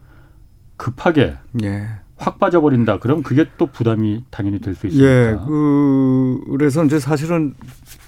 [0.77, 1.89] 급하게 예.
[2.17, 2.99] 확 빠져버린다.
[2.99, 5.47] 그럼 그게 또 부담이 당연히 될수 예, 있습니다.
[5.47, 7.55] 그, 그래서 이제 사실은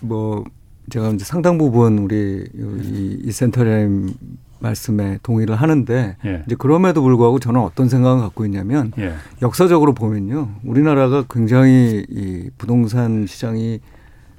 [0.01, 0.45] 뭐
[0.91, 4.15] 제가 이제 상당 부분 우리 이, 이 센터장님
[4.61, 6.43] 말씀에 동의를 하는데 예.
[6.47, 9.15] 이제 그럼에도 불구하고 저는 어떤 생각을 갖고 있냐면 예.
[9.43, 10.51] 역사적으로 보면요.
[10.65, 13.81] 우리나라가 굉장히 이 부동산 시장이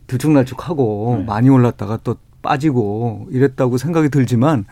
[0.08, 1.26] 들쭉날쭉하고 네.
[1.26, 4.66] 많이 올랐다가 또 빠지고 이랬다고 생각이 들지만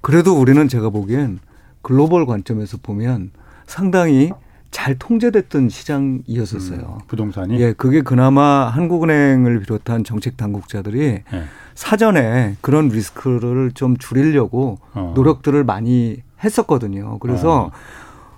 [0.00, 1.38] 그래도 우리는 제가 보기엔
[1.82, 3.30] 글로벌 관점에서 보면
[3.66, 4.32] 상당히
[4.72, 6.98] 잘 통제됐던 시장이었었어요.
[7.00, 11.44] 음, 부동산이 예, 그게 그나마 한국은행을 비롯한 정책 당국자들이 예.
[11.74, 15.12] 사전에 그런 리스크를 좀 줄이려고 어.
[15.14, 17.18] 노력들을 많이 했었거든요.
[17.20, 17.70] 그래서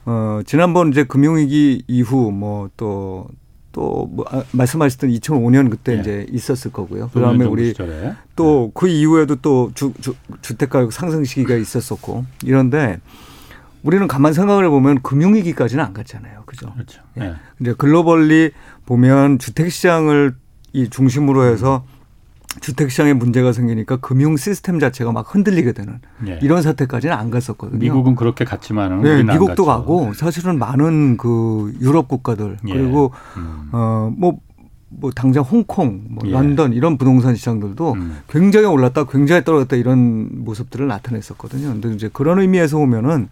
[0.05, 3.29] 어, 지난번 이제 금융위기 이후 뭐또
[3.73, 6.01] 또 뭐 아, 말씀하셨던 2005년 그때 예.
[6.01, 7.11] 이제 있었을 거고요.
[7.11, 8.15] 그다음에 우리 시절에.
[8.37, 13.01] 또그 이후에도 또 주, 주, 주택가격 상승 시기가 있었었고 이런데
[13.85, 16.43] 우리는 가만 생각을 해보면 금융위기까지는 안 갔잖아요.
[16.47, 16.73] 그죠?
[16.73, 17.03] 그렇죠.
[17.21, 17.25] 예.
[17.25, 17.35] 예.
[17.61, 18.51] 이제 글로벌리
[18.87, 20.35] 보면 주택 시장을
[20.73, 21.85] 이 중심으로 해서
[22.61, 26.39] 주택 시장에 문제가 생기니까 금융 시스템 자체가 막 흔들리게 되는 예.
[26.41, 27.79] 이런 사태까지는 안 갔었거든요.
[27.79, 29.67] 미국은 그렇게 갔지만은 네, 미국도.
[29.67, 32.73] 가고 사실은 많은 그 유럽 국가들 예.
[32.73, 33.69] 그리고 음.
[33.73, 34.39] 어뭐
[34.97, 36.31] 뭐 당장 홍콩, 뭐 예.
[36.31, 38.19] 런던 이런 부동산 시장들도 음.
[38.29, 41.69] 굉장히 올랐다, 굉장히 떨어졌다 이런 모습들을 나타냈었거든요.
[41.69, 43.29] 근데 이제 그런 의미에서 보면은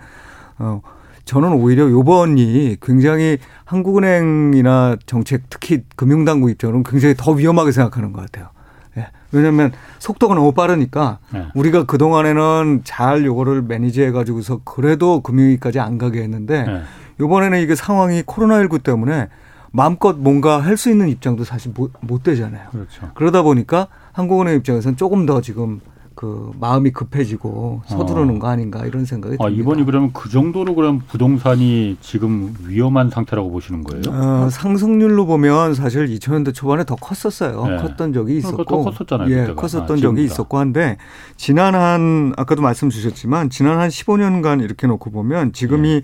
[0.58, 0.80] 어
[1.24, 8.48] 저는 오히려 요번이 굉장히 한국은행이나 정책 특히 금융당국 입장으로는 굉장히 더 위험하게 생각하는 것 같아요.
[8.96, 9.06] 예.
[9.30, 11.46] 왜냐하면 속도가 너무 빠르니까 네.
[11.54, 16.82] 우리가 그 동안에는 잘 요거를 매니지해 가지고서 그래도 금융위까지 안 가게 했는데 네.
[17.20, 19.28] 요번에는 이게 상황이 코로나19 때문에
[19.70, 22.68] 마음껏 뭔가 할 수 있는 입장도 사실 못, 못 되잖아요.
[22.72, 23.10] 그렇죠.
[23.14, 25.80] 그러다 보니까 한국은행 입장에서는 조금 더 지금
[26.22, 28.38] 그 마음이 급해지고 서두르는 어.
[28.38, 29.60] 거 아닌가 이런 생각이 아, 듭니다.
[29.60, 34.02] 이번이 그러면 그 정도로 그럼 부동산이 지금 위험한 상태라고 보시는 거예요?
[34.08, 37.66] 어, 상승률로 보면 사실 2000년대 초반에 더 컸었어요.
[37.66, 37.76] 네.
[37.78, 39.60] 컸던 적이 그러니까 있었고, 더 컸었잖아요, 예, 그때가.
[39.60, 40.22] 컸었던 아, 적이.
[40.22, 40.96] 있었고 한데
[41.36, 46.02] 지난 한 아까도 말씀 주셨지만 지난 한 15년간 이렇게 놓고 보면 지금이 예.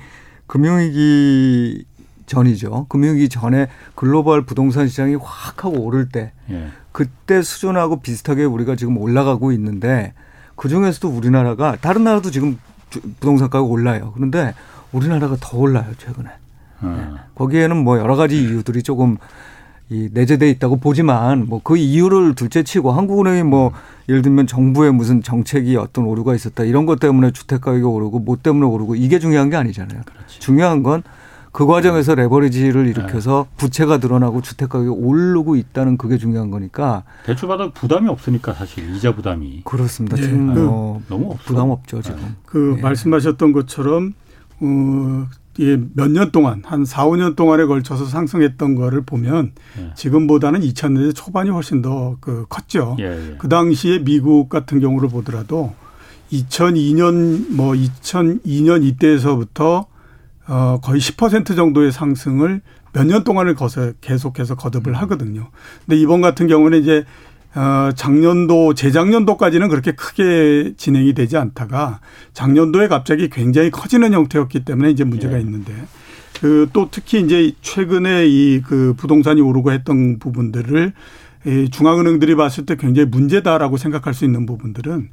[0.49, 1.85] 금융위기
[2.27, 2.87] 전이죠.
[2.89, 6.67] 금융위기 전에 글로벌 부동산 시장이 확 하고 오를 때 예.
[7.03, 10.15] 그때 수준하고 비슷하게 우리가 지금 올라가고 있는데
[10.57, 12.59] 그 중에서도 우리나라가 다른 나라도 지금
[12.91, 14.11] 주- 부동산 가격 올라요.
[14.17, 14.53] 그런데
[14.91, 16.29] 우리나라가 더 올라요 최근에.
[16.81, 17.15] 어.
[17.37, 19.17] 거기에는 뭐 여러 가지 이유들이 조금
[19.91, 23.71] 이 내재돼 있다고 보지만 뭐 그 이유를 둘째치고 한국은행이 뭐
[24.09, 28.37] 예를 들면 정부의 무슨 정책이 어떤 오류가 있었다 이런 것 때문에 주택 가격이 오르고 뭐
[28.43, 30.01] 때문에 오르고 이게 중요한 게 아니잖아요.
[30.27, 31.05] 중요한 건
[31.53, 33.57] 그 과정에서 레버리지를 일으켜서 네.
[33.57, 39.15] 부채가 늘어나고 주택 가격이 오르고 있다는 그게 중요한 거니까 대출 받아 부담이 없으니까 사실 이자
[39.15, 40.17] 부담이 그렇습니다.
[40.17, 40.23] 네.
[40.23, 42.19] 지금 뭐 그, 너무 부담 없죠 지금.
[42.21, 42.29] 네.
[42.45, 42.83] 그 네.
[42.83, 44.15] 말씀하셨던 것처럼
[44.61, 45.27] 어,
[45.61, 49.91] 예, 몇 년 동안 한 4, 5년 동안에 걸쳐서 상승했던 거를 보면 예.
[49.97, 52.97] 지금보다는 2000년대 초반이 훨씬 더 그 컸죠.
[53.01, 53.35] 예, 예.
[53.39, 55.75] 그 당시에 미국 같은 경우를 보더라도
[56.33, 59.87] 2002년 뭐 2002년 이때에서부터
[60.49, 62.61] 어 거의 10% 정도의 상승을
[62.95, 64.95] 몇 년 동안을 거서 계속해서 거듭을 음.
[65.03, 65.51] 하거든요.
[65.87, 67.05] 근데 이번 같은 경우는 이제
[67.55, 72.01] 어, 작년도, 재작년도까지는 그렇게 크게 진행이 되지 않다가
[72.35, 75.41] 작년도에 갑자기 굉장히 커지는 형태였기 때문에 이제 문제가 예.
[75.41, 75.73] 있는데
[76.41, 80.93] 그 또 특히 이제 최근에 이 그 부동산이 오르고 했던 부분들을
[81.47, 85.09] 이 중앙은행들이 봤을 때 굉장히 문제다라고 생각할 수 있는 부분들은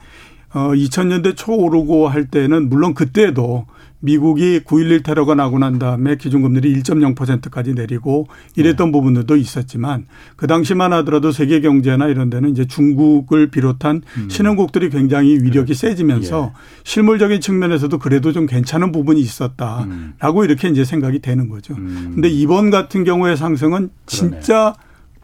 [0.53, 3.65] 어 2000년대 초 오르고 할 때는 물론 그때도
[4.05, 8.91] 미국이 9.11 테러가 나고 난 다음에 기준금리를 1.0%까지 내리고 이랬던 네.
[8.91, 14.29] 부분들도 있었지만 그 당시만 하더라도 세계 경제나 이런 데는 이제 중국을 비롯한 음.
[14.29, 15.79] 신흥국들이 굉장히 위력이 네.
[15.79, 16.59] 세지면서 예.
[16.83, 20.45] 실물적인 측면에서도 그래도 좀 괜찮은 부분이 있었다라고 음.
[20.45, 21.73] 이렇게 이제 생각이 되는 거죠.
[21.73, 22.11] 음.
[22.13, 24.75] 근데 이번 같은 경우의 상승은 진짜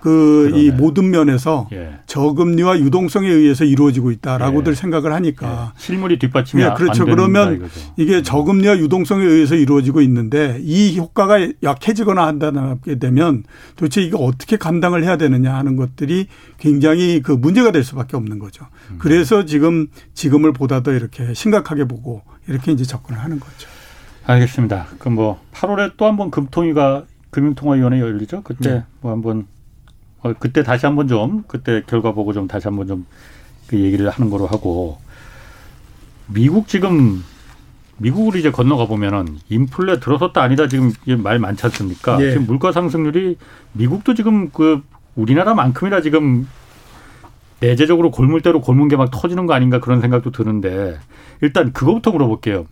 [0.02, 2.00] 그 이 모든 면에서 예.
[2.08, 4.76] 저금리와 유동성에 의해서 이루어지고 있다라고들 예.
[4.76, 5.80] 생각을 하니까 예.
[5.80, 7.06] 실물이 뒷받침이 예, 그렇죠.
[7.06, 8.24] 그러면 이게 음.
[8.24, 13.44] 저금리와 유동성에 의해서 이루어지고 있는데 이 효과가 약해지거나 한다게 되면
[13.76, 18.66] 도대체 이거 어떻게 감당을 해야 되느냐 하는 것들이 굉장히 그 문제가 될 수밖에 없는 거죠.
[18.90, 18.98] 음.
[19.00, 23.68] 그래서 지금 지금을 보다 더 이렇게 심각하게 보고 이렇게 이제 접근을 하는 거죠.
[24.26, 24.88] 알겠습니다.
[25.00, 28.42] 그럼 뭐 8월에 또 한 번 금통위가 금융통화위원회 열리죠.
[28.44, 28.84] 그때 네.
[29.02, 29.46] 뭐 한번
[30.24, 33.06] 어, 그때 다시 한번 좀 그때 결과 보고 좀 다시 한번 좀
[33.68, 34.98] 그 얘기를 하는 거로 하고
[36.28, 37.24] 미국 지금
[38.00, 40.92] 미국으로 이제 건너가 보면은 인플레 들어섰다 아니다 지금
[41.24, 42.22] 말 많지 않습니까?
[42.22, 42.32] 예.
[42.32, 43.38] 지금 물가 상승률이
[43.72, 44.82] 미국도 지금 그
[45.16, 46.50] 우리나라만큼이나 지금
[47.62, 50.98] 내재적으로 골물대로 골문 게 막 터지는 거 아닌가 그런 생각도 드는데
[51.42, 52.66] 일단 그거부터 물어볼게요.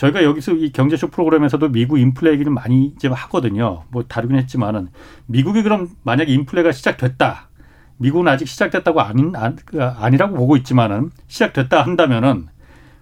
[0.00, 3.84] 저희가 여기서 이 경제쇼 프로그램에서도 미국 인플레 얘기를 많이 이제 하거든요.
[3.90, 4.88] 뭐 다루긴 했지만은
[5.26, 7.50] 미국이 그럼 만약에 인플레가 시작됐다.
[7.98, 9.34] 미국은 아직 시작됐다고 아닌
[9.66, 12.46] 그 아니라고 보고 있지만은 시작됐다 한다면은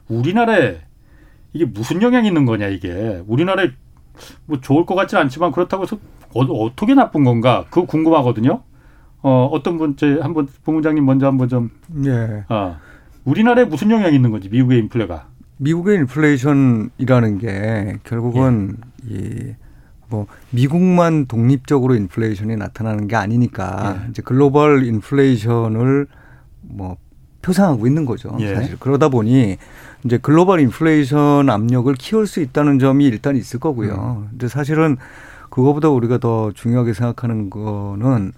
[0.08, 0.80] 우리나라에
[1.52, 3.70] 이게 무슨 영향이 있는 거냐 이게 우리나라에
[4.46, 5.98] 뭐 좋을 것 같지는 않지만 그렇다고 해서
[6.34, 8.64] 어, 어떻게 나쁜 건가 그거 궁금하거든요.
[9.22, 11.70] 어 어떤 분제 한번 부문장님 먼저 한번 좀.
[12.04, 12.44] 예.
[12.48, 12.76] 어
[13.22, 15.27] 우리나라에 무슨 영향이 있는 건지 미국의 인플레가.
[15.58, 18.76] 미국의 인플레이션이라는 게 결국은
[19.10, 19.14] 예.
[19.14, 19.54] 이
[20.10, 24.10] 뭐 미국만 독립적으로 인플레이션이 나타나는 게 아니니까 예.
[24.10, 26.06] 이제 글로벌 인플레이션을
[26.62, 26.96] 뭐
[27.42, 28.36] 표상하고 있는 거죠.
[28.40, 28.54] 예.
[28.54, 29.58] 사실 그러다 보니
[30.04, 34.22] 이제 글로벌 인플레이션 압력을 키울 수 있다는 점이 일단 있을 거고요.
[34.22, 34.28] 음.
[34.30, 34.96] 근데 사실은
[35.50, 38.32] 그거보다 우리가 더 중요하게 생각하는 거는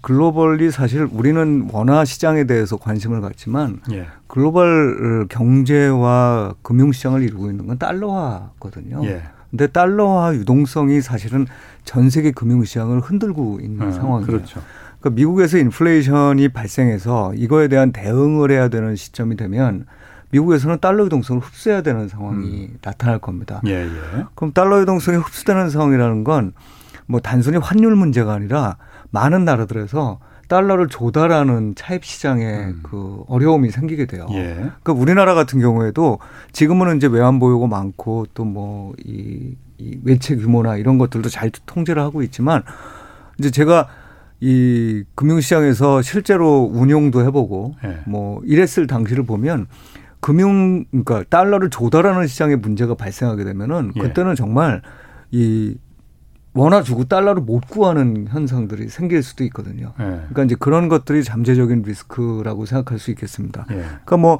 [0.00, 4.06] 글로벌리 사실 우리는 원화 시장에 대해서 관심을 갖지만 예.
[4.26, 9.04] 글로벌 경제와 금융 시장을 이루고 있는 건 달러화거든요.
[9.04, 9.22] 예.
[9.50, 11.46] 근데 달러화 유동성이 사실은
[11.84, 14.26] 전 세계 금융 시장을 흔들고 있는 음, 상황이에요.
[14.26, 14.62] 그렇죠.
[15.00, 19.86] 그러니까 미국에서 인플레이션이 발생해서 이거에 대한 대응을 해야 되는 시점이 되면
[20.30, 22.78] 미국에서는 달러 유동성을 흡수해야 되는 상황이 음.
[22.80, 23.60] 나타날 겁니다.
[23.66, 24.24] 예, 예.
[24.36, 26.52] 그럼 달러 유동성이 흡수되는 상황이라는 건
[27.10, 28.76] 뭐 단순히 환율 문제가 아니라
[29.10, 30.18] 많은 나라들에서
[30.48, 32.80] 달러를 조달하는 차입 시장에 음.
[32.82, 34.26] 그 어려움이 생기게 돼요.
[34.32, 34.54] 예.
[34.54, 36.18] 그러니까 우리나라 같은 경우에도
[36.52, 42.22] 지금은 이제 외환 보유고 많고 또 뭐이 이 외채 규모나 이런 것들도 잘 통제를 하고
[42.22, 42.62] 있지만
[43.38, 43.88] 이제 제가
[44.40, 48.00] 이 금융시장에서 실제로 운용도 해보고 예.
[48.06, 49.68] 뭐 이랬을 당시를 보면
[50.18, 54.00] 금융 그러니까 달러를 조달하는 시장에 문제가 발생하게 되면은 예.
[54.00, 54.82] 그때는 정말
[55.30, 55.76] 이
[56.52, 59.92] 원화 주고 달러를 못 구하는 현상들이 생길 수도 있거든요.
[59.98, 60.04] 네.
[60.04, 63.66] 그러니까 이제 그런 것들이 잠재적인 리스크라고 생각할 수 있겠습니다.
[63.68, 63.76] 네.
[63.76, 64.38] 그러니까 뭐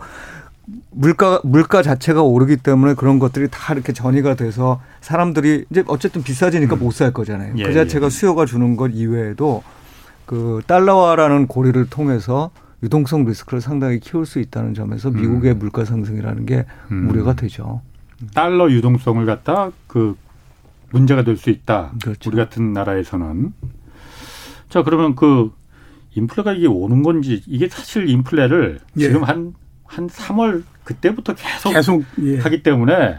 [0.91, 6.77] 물가 물가 자체가 오르기 때문에 그런 것들이 다 이렇게 전이가 돼서 사람들이 이제 어쨌든 비싸지니까
[6.77, 6.81] 음.
[6.81, 7.55] 못살 거잖아요.
[7.57, 8.11] 예, 그 자체가 예.
[8.11, 9.63] 수요가 주는 것 이외에도
[10.27, 12.51] 그 달러화라는 고리를 통해서
[12.83, 15.17] 유동성 리스크를 상당히 키울 수 있다는 점에서 음.
[15.17, 15.59] 미국의 음.
[15.59, 17.09] 물가 상승이라는 게 음.
[17.11, 17.83] 우려가 되죠.
[18.35, 20.17] 달러 유동성을 갖다 그
[20.93, 21.93] 문제가 될 수 있다.
[22.03, 22.31] 그렇죠.
[22.31, 23.53] 우리 같은 나라에서는.
[24.69, 25.53] 자, 그러면 그
[26.15, 29.01] 인플레가 이게 오는 건지 이게 사실 인플레를 예.
[29.01, 32.39] 지금 한, 한 3월 그때부터 계속, 계속 예.
[32.39, 33.17] 하기 때문에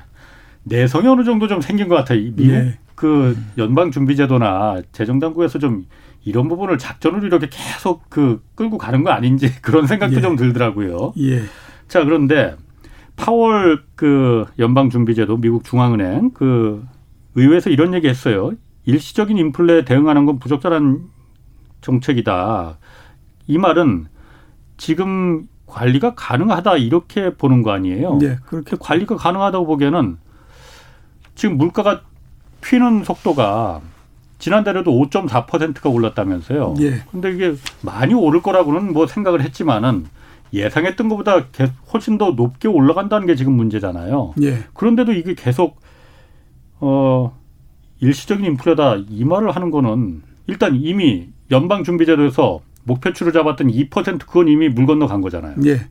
[0.63, 2.19] 내성이 어느 정도 좀 생긴 것 같아요.
[2.19, 2.77] 미국 예.
[2.95, 5.86] 그 연방준비제도나 재정당국에서 좀
[6.23, 10.21] 이런 부분을 작전으로 이렇게 계속 그 끌고 가는 거 아닌지 그런 생각도 예.
[10.21, 11.13] 좀 들더라고요.
[11.17, 11.41] 예.
[11.88, 12.55] 자, 그런데
[13.15, 16.86] 파월 그 연방준비제도 미국 중앙은행 그
[17.36, 18.52] 의회에서 이런 얘기 했어요.
[18.86, 21.04] 일시적인 인플레에 대응하는 건 부적절한
[21.82, 22.78] 정책이다.
[23.48, 24.08] 이 말은
[24.78, 28.17] 지금 관리가 가능하다 이렇게 보는 거 아니에요?
[28.17, 30.17] 네, 그렇게 관리가 가능하다고 보기에는
[31.36, 32.02] 지금 물가가
[32.62, 33.82] 튀는 속도가
[34.39, 36.74] 지난달에도 5.4%가 올랐다면서요.
[36.82, 37.04] 예.
[37.12, 40.08] 근데 이게 많이 오를 거라고는 뭐 생각을 했지만은
[40.52, 41.46] 예상했던 것보다
[41.94, 44.34] 훨씬 더 높게 올라간다는 게 지금 문제잖아요.
[44.41, 44.63] 예.
[44.74, 45.80] 그런데도 이게 계속
[46.82, 47.38] 어
[48.00, 54.86] 일시적인 인플레다 이 말을 하는 거는 일단 이미 연방준비제도에서 목표치를 잡았던 2% 그건 이미 물
[54.86, 55.56] 건너 간 거잖아요.
[55.65, 55.88] 예.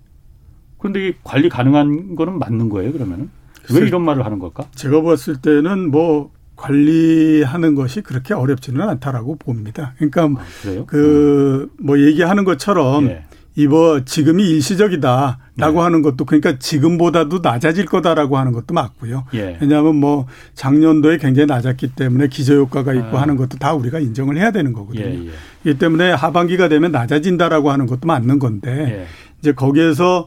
[0.78, 3.30] 그런데 이 관리 가능한 거는 맞는 거예요, 그러면은?
[3.72, 4.64] 왜 이런 말을 하는 걸까?
[4.74, 9.94] 제가 봤을 때는 뭐 관리하는 것이 그렇게 어렵지는 않다라고 봅니다.
[9.96, 10.44] 그러니까 아?
[10.86, 13.24] 그뭐 얘기하는 것처럼 예.
[13.56, 15.78] 이거 지금이 일시적이다라고 네.
[15.78, 19.24] 하는 것도 그러니까 지금보다도 낮아질 거다라고 하는 것도 맞고요.
[19.34, 19.58] 예.
[19.60, 23.22] 왜냐하면 뭐 작년도에 굉장히 낮았기 때문에 기저효과가 있고 아.
[23.22, 25.04] 하는 것도 다 우리가 인정을 해야 되는 거거든요.
[25.04, 25.70] 예, 예.
[25.70, 29.06] 이 때문에 하반기가 되면 낮아진다라고 하는 것도 맞는 건데 예.
[29.40, 30.26] 이제 거기에서 어,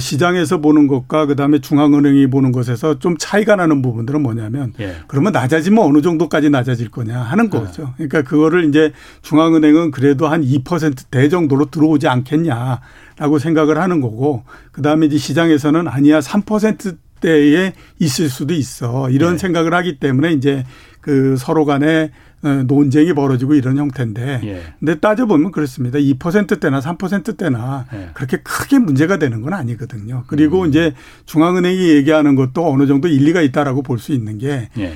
[0.00, 4.96] 시장에서 보는 것과 그다음에 중앙은행이 보는 것에서 좀 차이가 나는 부분들은 뭐냐면 예.
[5.06, 7.94] 그러면 낮아지면 어느 정도까지 낮아질 거냐 하는 거죠.
[7.96, 15.16] 그러니까 그거를 이제 중앙은행은 그래도 한 2%대 정도로 들어오지 않겠냐라고 생각을 하는 거고 그다음에 이제
[15.16, 19.10] 시장에서는 아니야 3%대에 있을 수도 있어.
[19.10, 19.38] 이런 네.
[19.38, 20.64] 생각을 하기 때문에 이제
[21.00, 24.62] 그 서로 간에 어, 논쟁이 벌어지고 이런 형태인데 예.
[24.78, 25.98] 근데 따져보면 그렇습니다.
[25.98, 28.10] 2%대나 3%대나 예.
[28.14, 30.24] 그렇게 크게 문제가 되는 건 아니거든요.
[30.28, 30.68] 그리고 음.
[30.68, 30.94] 이제
[31.26, 34.94] 중앙은행이 얘기하는 것도 어느 정도 일리가 있다라고 볼 수 있는 게 예.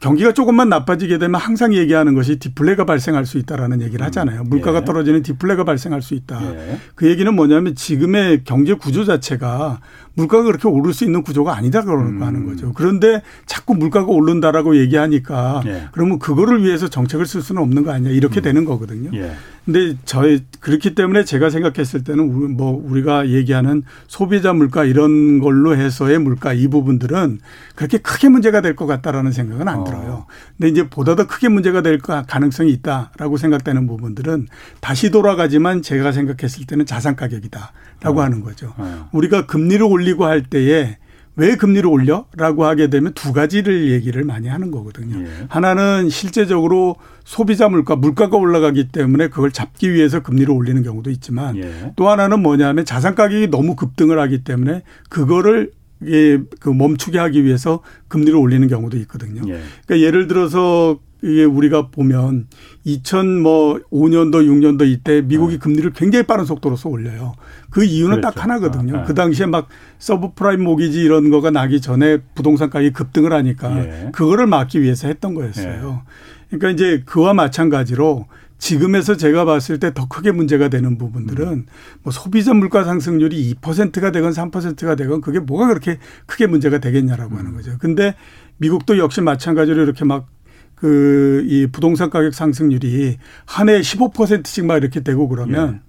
[0.00, 4.44] 경기가 조금만 나빠지게 되면 항상 얘기하는 것이 디플레가 발생할 수 있다라는 얘기를 하잖아요.
[4.44, 4.84] 물가가 예.
[4.84, 6.40] 떨어지는 디플레가 발생할 수 있다.
[6.56, 6.78] 예.
[6.94, 9.80] 그 얘기는 뭐냐면 지금의 경제 구조 자체가
[10.14, 12.22] 물가가 그렇게 오를 수 있는 구조가 아니다 그러는 음.
[12.22, 12.72] 하는 거죠.
[12.72, 15.88] 그런데 자꾸 물가가 오른다라고 얘기하니까 예.
[15.92, 19.10] 그러면 그거를 위해서 정책을 쓸 수는 없는 거 아니냐 이렇게 되는 거거든요.
[19.14, 19.32] 예.
[19.64, 25.74] 근데 저희 그렇기 때문에 제가 생각했을 때는 우리 뭐 우리가 얘기하는 소비자 물가 이런 걸로
[25.74, 27.38] 해서의 물가 이 부분들은
[27.74, 29.84] 그렇게 크게 문제가 될 것 같다라는 생각은 안 어.
[29.84, 30.26] 들어요.
[30.58, 34.48] 근데 이제 보다 더 크게 문제가 될 가- 가능성이 있다라고 생각되는 부분들은
[34.80, 38.74] 다시 돌아가지만 제가 생각했을 때는 자산 가격이다라고 하는 거죠.
[38.76, 39.08] 어.
[39.12, 40.98] 우리가 금리를 올리 고 할 때에
[41.36, 42.26] 왜 금리를 올려?
[42.36, 45.20] 라고 하게 되면 두 가지를 얘기를 많이 하는 거거든요.
[45.20, 45.26] 예.
[45.48, 51.92] 하나는 실제적으로 소비자 물가, 물가가 올라가기 때문에 그걸 잡기 위해서 금리를 올리는 경우도 있지만 예.
[51.96, 55.72] 또 하나는 뭐냐면 자산 가격이 너무 급등을 하기 때문에 그거를
[56.06, 59.42] 예, 그 멈추게 하기 위해서 금리를 올리는 경우도 있거든요.
[59.48, 59.60] 예.
[59.86, 62.48] 그러니까 예를 들어서 이게 우리가 보면
[62.84, 67.32] 2005년도 6년도 이때 미국이 금리를 굉장히 빠른 속도로서 올려요.
[67.70, 68.42] 그 이유는 딱 네.
[68.42, 68.42] 그랬죠.
[68.42, 68.96] 하나거든요.
[68.98, 69.04] 아, 아.
[69.04, 74.10] 그 당시에 막 서브프라임 모기지 이런 거가 나기 전에 부동산 가격이 급등을 하니까 예.
[74.12, 76.02] 그거를 막기 위해서 했던 거였어요.
[76.50, 78.26] 그러니까 이제 그와 마찬가지로
[78.58, 81.66] 지금에서 제가 봤을 때 더 크게 문제가 되는 부분들은 음.
[82.02, 87.38] 뭐 소비자 물가 상승률이 2%가 되건 3%가 되건 그게 뭐가 그렇게 크게 문제가 되겠냐라고 음.
[87.38, 87.72] 하는 거죠.
[87.78, 88.14] 근데
[88.58, 90.28] 미국도 역시 마찬가지로 이렇게 막
[90.74, 95.82] 그 이 부동산 가격 상승률이 한 해에 15%씩 막 이렇게 되고 그러면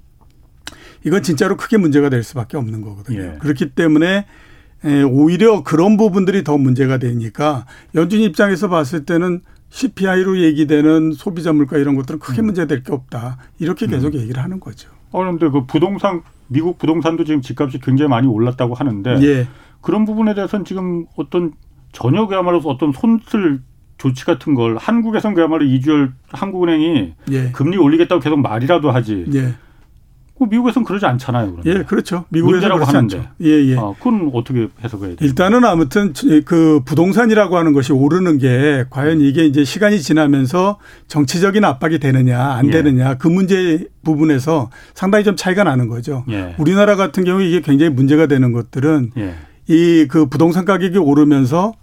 [1.05, 3.19] 이건 진짜로 크게 문제가 될 수밖에 없는 거거든요.
[3.21, 3.37] 예.
[3.39, 4.25] 그렇기 때문에
[4.83, 11.77] 에, 오히려 그런 부분들이 더 문제가 되니까 연준 입장에서 봤을 때는 CPI로 얘기되는 소비자 물가
[11.77, 12.45] 이런 것들은 크게 음.
[12.47, 13.37] 문제 될 게 없다.
[13.59, 14.89] 이렇게 계속 얘기를 하는 거죠.
[15.11, 19.47] 어, 그런데 그 부동산 미국 부동산도 지금 집값이 굉장히 많이 올랐다고 하는데 예.
[19.81, 21.53] 그런 부분에 대해서는 지금 어떤
[21.91, 23.59] 전혀 그야말로 어떤 손쓸
[24.05, 27.51] 조치 같은 걸 한국에선 그야말로 이주열 한국은행이 예.
[27.51, 29.25] 금리 올리겠다고 계속 말이라도 하지.
[29.33, 29.55] 예.
[30.37, 31.55] 그 미국에선 그러지 않잖아요.
[31.55, 31.69] 그런데.
[31.71, 32.25] 예, 그렇죠.
[32.29, 33.17] 미국에서 문제라고 그렇지 하는데.
[33.17, 33.29] 않죠.
[33.41, 33.77] 예, 예.
[33.77, 35.17] 아, 그건 어떻게 해석해야 돼요?
[35.21, 36.13] 일단은 아무튼
[36.43, 42.67] 그 부동산이라고 하는 것이 오르는 게 과연 이게 이제 시간이 지나면서 정치적인 압박이 되느냐 안
[42.67, 42.71] 예.
[42.71, 46.25] 되느냐 그 문제 부분에서 상당히 좀 차이가 나는 거죠.
[46.29, 46.53] 예.
[46.59, 49.33] 우리나라 같은 경우에 이게 굉장히 문제가 되는 것들은 예.
[49.67, 51.73] 이그 부동산 가격이 오르면서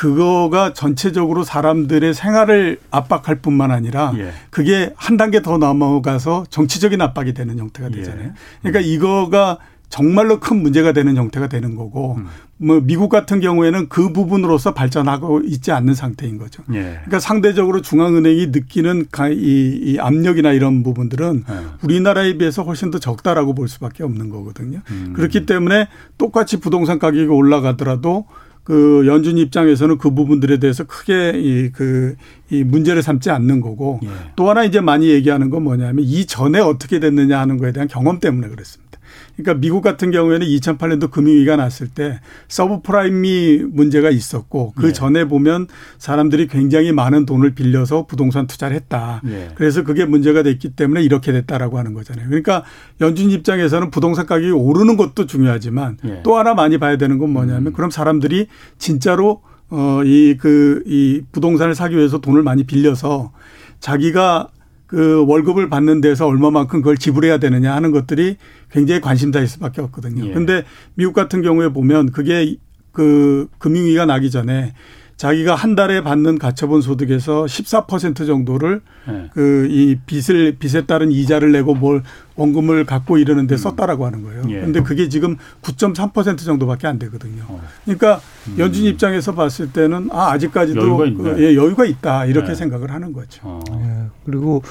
[0.00, 4.32] 그거가 전체적으로 사람들의 생활을 압박할 뿐만 아니라 예.
[4.48, 7.96] 그게 한 단계 더 넘어가서 정치적인 압박이 되는 형태가 예.
[7.96, 8.32] 되잖아요.
[8.62, 9.58] 그러니까 이거가
[9.90, 12.28] 정말로 큰 문제가 되는 형태가 되는 거고 음.
[12.56, 16.62] 뭐 미국 같은 경우에는 그 부분으로서 발전하고 있지 않는 상태인 거죠.
[16.72, 16.80] 예.
[16.80, 21.54] 그러니까 상대적으로 중앙은행이 느끼는 이 압력이나 이런 부분들은 예.
[21.82, 24.80] 우리나라에 비해서 훨씬 더 적다라고 볼 수밖에 없는 거거든요.
[24.90, 25.12] 음.
[25.14, 28.24] 그렇기 때문에 똑같이 부동산 가격이 올라가더라도
[28.70, 32.14] 그 연준 입장에서는 그 부분들에 대해서 크게 이 그
[32.52, 34.08] 이 문제를 삼지 않는 거고 예.
[34.34, 38.18] 또 하나 이제 많이 얘기하는 건 뭐냐면 이 전에 어떻게 됐느냐 하는 거에 대한 경험
[38.18, 38.89] 때문에 그렇습니다.
[39.36, 44.92] 그러니까 미국 같은 경우에는 2008년도 금융위기가 났을 때 서브프라임이 문제가 있었고 그 네.
[44.92, 45.66] 전에 보면
[45.98, 49.20] 사람들이 굉장히 많은 돈을 빌려서 부동산 투자를 했다.
[49.24, 49.50] 네.
[49.54, 52.26] 그래서 그게 문제가 됐기 때문에 이렇게 됐다라고 하는 거잖아요.
[52.28, 52.64] 그러니까
[53.00, 56.20] 연준 입장에서는 부동산 가격이 오르는 것도 중요하지만 네.
[56.22, 57.72] 또 하나 많이 봐야 되는 건 뭐냐면 음.
[57.72, 58.46] 그럼 사람들이
[58.78, 63.32] 진짜로 어, 이, 그, 이 부동산을 사기 위해서 돈을 많이 빌려서
[63.78, 64.48] 자기가
[64.90, 68.38] 그 월급을 받는 데서 얼마만큼 그걸 지불해야 되느냐 하는 것들이
[68.72, 70.26] 굉장히 관심사일 수밖에 없거든요.
[70.26, 70.32] 예.
[70.32, 72.56] 근데 미국 같은 경우에 보면 그게
[72.90, 74.74] 그 금융위기가 나기 전에
[75.20, 79.28] 자기가 한 달에 받는 가처분 소득에서 14% 정도를 네.
[79.34, 82.02] 그이 빚을 빚에 따른 이자를 내고 뭘
[82.36, 83.58] 원금을 갖고 이러는데 음.
[83.58, 84.44] 썼다라고 하는 거예요.
[84.48, 84.62] 예.
[84.62, 87.42] 근데 그게 지금 9.3% 정도밖에 안 되거든요.
[87.48, 87.60] 어.
[87.84, 88.54] 그러니까 음.
[88.58, 92.54] 연준 입장에서 봤을 때는 아 아직까지도 여유가, 그, 예, 여유가 있다 이렇게 네.
[92.54, 93.40] 생각을 하는 거죠.
[93.42, 93.60] 어.
[93.72, 94.06] 예.
[94.24, 94.62] 그리고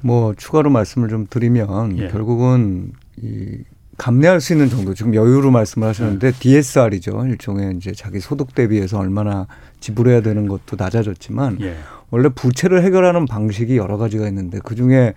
[0.00, 2.06] 뭐 추가로 말씀을 좀 드리면 예.
[2.06, 3.64] 결국은 이
[3.98, 6.38] 감내할 수 있는 정도 지금 여유로 말씀을 하셨는데 네.
[6.38, 9.46] DSR이죠 일종의 이제 자기 소득 대비해서 얼마나
[9.80, 11.76] 지불해야 되는 것도 낮아졌지만 예.
[12.10, 15.14] 원래 부채를 해결하는 방식이 여러 가지가 있는데 그 중에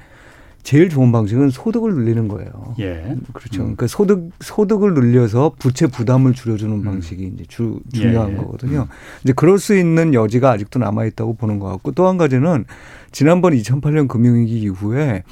[0.64, 2.76] 제일 좋은 방식은 소득을 늘리는 거예요.
[2.80, 3.16] 예.
[3.34, 3.62] 그렇죠.
[3.62, 3.76] 음.
[3.76, 6.84] 그러니까 소득 소득을 늘려서 부채 부담을 줄여주는 음.
[6.84, 8.36] 방식이 이제 주, 중요한 예.
[8.36, 8.82] 거거든요.
[8.82, 9.22] 음.
[9.24, 12.66] 이제 그럴 수 있는 여지가 아직도 남아 있다고 보는 것 같고 또 한 가지는
[13.12, 15.24] 지난번 2008년 금융위기 이후에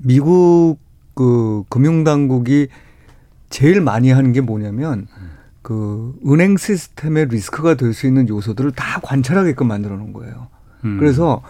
[0.00, 0.78] 미국
[1.16, 2.68] 그 금융당국이
[3.48, 5.08] 제일 많이 하는 게 뭐냐면
[5.62, 10.48] 그 은행 시스템의 리스크가 될 수 있는 요소들을 다 관찰하게끔 만들어 놓은 거예요.
[10.84, 10.98] 음.
[11.00, 11.42] 그래서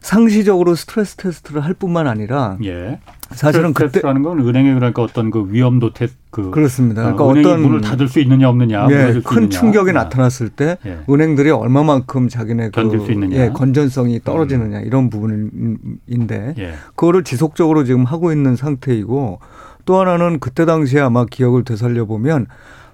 [0.00, 3.00] 상시적으로 스트레스 테스트를 할 뿐만 아니라 예.
[3.32, 7.02] 사실은 그때라는 건 은행에 그러니까 어떤 그 위험도 테스트 그 그렇습니다.
[7.02, 9.92] 그러니까 어, 떤 문을 닫을 수 있느냐 없느냐 예, 큰 충격이 아.
[9.92, 11.00] 나타났을 때 예.
[11.08, 14.84] 은행들이 얼마만큼 자기네 견딜 그, 수 있느냐 예, 건전성이 떨어지느냐 음.
[14.86, 16.72] 이런 부분인데 예.
[16.96, 19.40] 그거를 지속적으로 지금 하고 있는 상태이고
[19.84, 22.46] 또 하나는 그때 당시에 아마 기억을 되살려 보면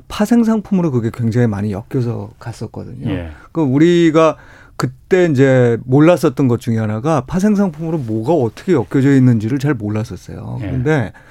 [0.09, 3.09] 파생 상품으로 그게 굉장히 많이 엮여서 갔었거든요.
[3.09, 3.31] 예.
[3.53, 4.37] 그 우리가
[4.77, 10.59] 그때 이제 몰랐었던 것 중에 하나가 파생 상품으로 뭐가 어떻게 엮여져 있는지를 잘 몰랐었어요.
[10.62, 10.70] 예.
[10.70, 11.27] 근데 어,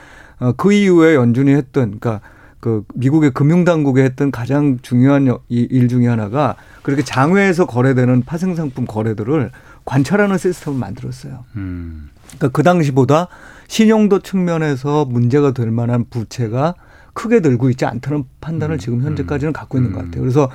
[0.57, 2.21] 그 이후에 연준이 했던 그러니까
[2.59, 9.51] 그 미국의 금융당국이 했던 가장 중요한 일 중에 하나가 그렇게 장외에서 거래되는 파생 상품 거래들을
[9.85, 11.45] 관찰하는 시스템을 만들었어요.
[11.55, 12.09] 음.
[12.25, 13.27] 그러니까 그 당시보다
[13.67, 16.75] 신용도 측면에서 문제가 될 만한 부채가
[17.13, 18.79] 크게 늘고 있지 않다는 판단을 음.
[18.79, 20.21] 지금 현재까지는 갖고 있는 것 같아요.
[20.21, 20.49] 그래서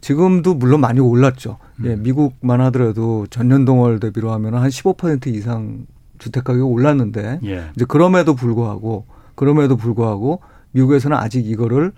[0.00, 1.58] 지금도 물론 많이 올랐죠.
[1.84, 2.02] 예, 음.
[2.02, 5.86] 미국만 하더라도 전년 동월 대비로 하면 한 15% 이상
[6.18, 7.70] 주택 가격이 올랐는데 예.
[7.74, 10.40] 이제 그럼에도 불구하고 그럼에도 불구하고
[10.72, 11.92] 미국에서는 아직 이거를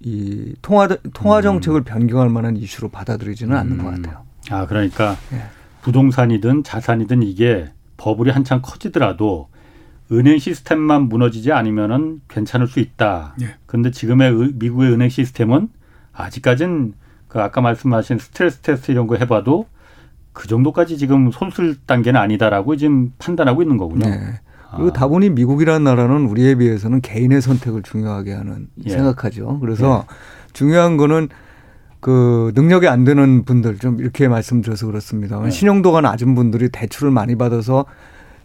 [0.00, 1.42] 이 통화 통화 음.
[1.42, 1.84] 정책을 음.
[1.84, 3.58] 변경할 만한 이슈로 받아들이지는 음.
[3.58, 4.02] 않는 것 음.
[4.02, 4.24] 같아요.
[4.50, 5.42] 아 그러니까 예.
[5.82, 9.48] 부동산이든 자산이든 이게 버블이 한창 커지더라도
[10.12, 13.36] 은행 시스템만 무너지지 않으면은 괜찮을 수 있다.
[13.42, 13.54] 예.
[13.66, 15.68] 그런데 지금의 미국의 은행 시스템은
[16.12, 16.94] 아직까지는
[17.28, 19.66] 그 아까 말씀하신 스트레스 테스트 이런 거 해봐도
[20.32, 24.08] 그 정도까지 지금 손쓸 단계는 아니다라고 지금 판단하고 있는 거군요.
[24.08, 24.40] 네.
[24.74, 24.92] 그리고 아.
[24.92, 28.90] 다분히 미국이라는 나라는 우리에 비해서는 개인의 선택을 중요하게 하는 예.
[28.90, 29.58] 생각하죠.
[29.60, 30.14] 그래서 예.
[30.52, 31.28] 중요한 거는
[32.00, 35.50] 그 능력이 안 되는 분들 좀 이렇게 말씀드려서 그렇습니다만 예.
[35.50, 37.84] 신용도가 낮은 분들이 대출을 많이 받아서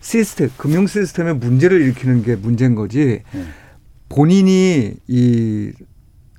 [0.01, 3.21] 시스템, 금융 시스템에 문제를 일으키는 게 문제인 거지.
[3.31, 3.43] 네.
[4.09, 5.71] 본인이 이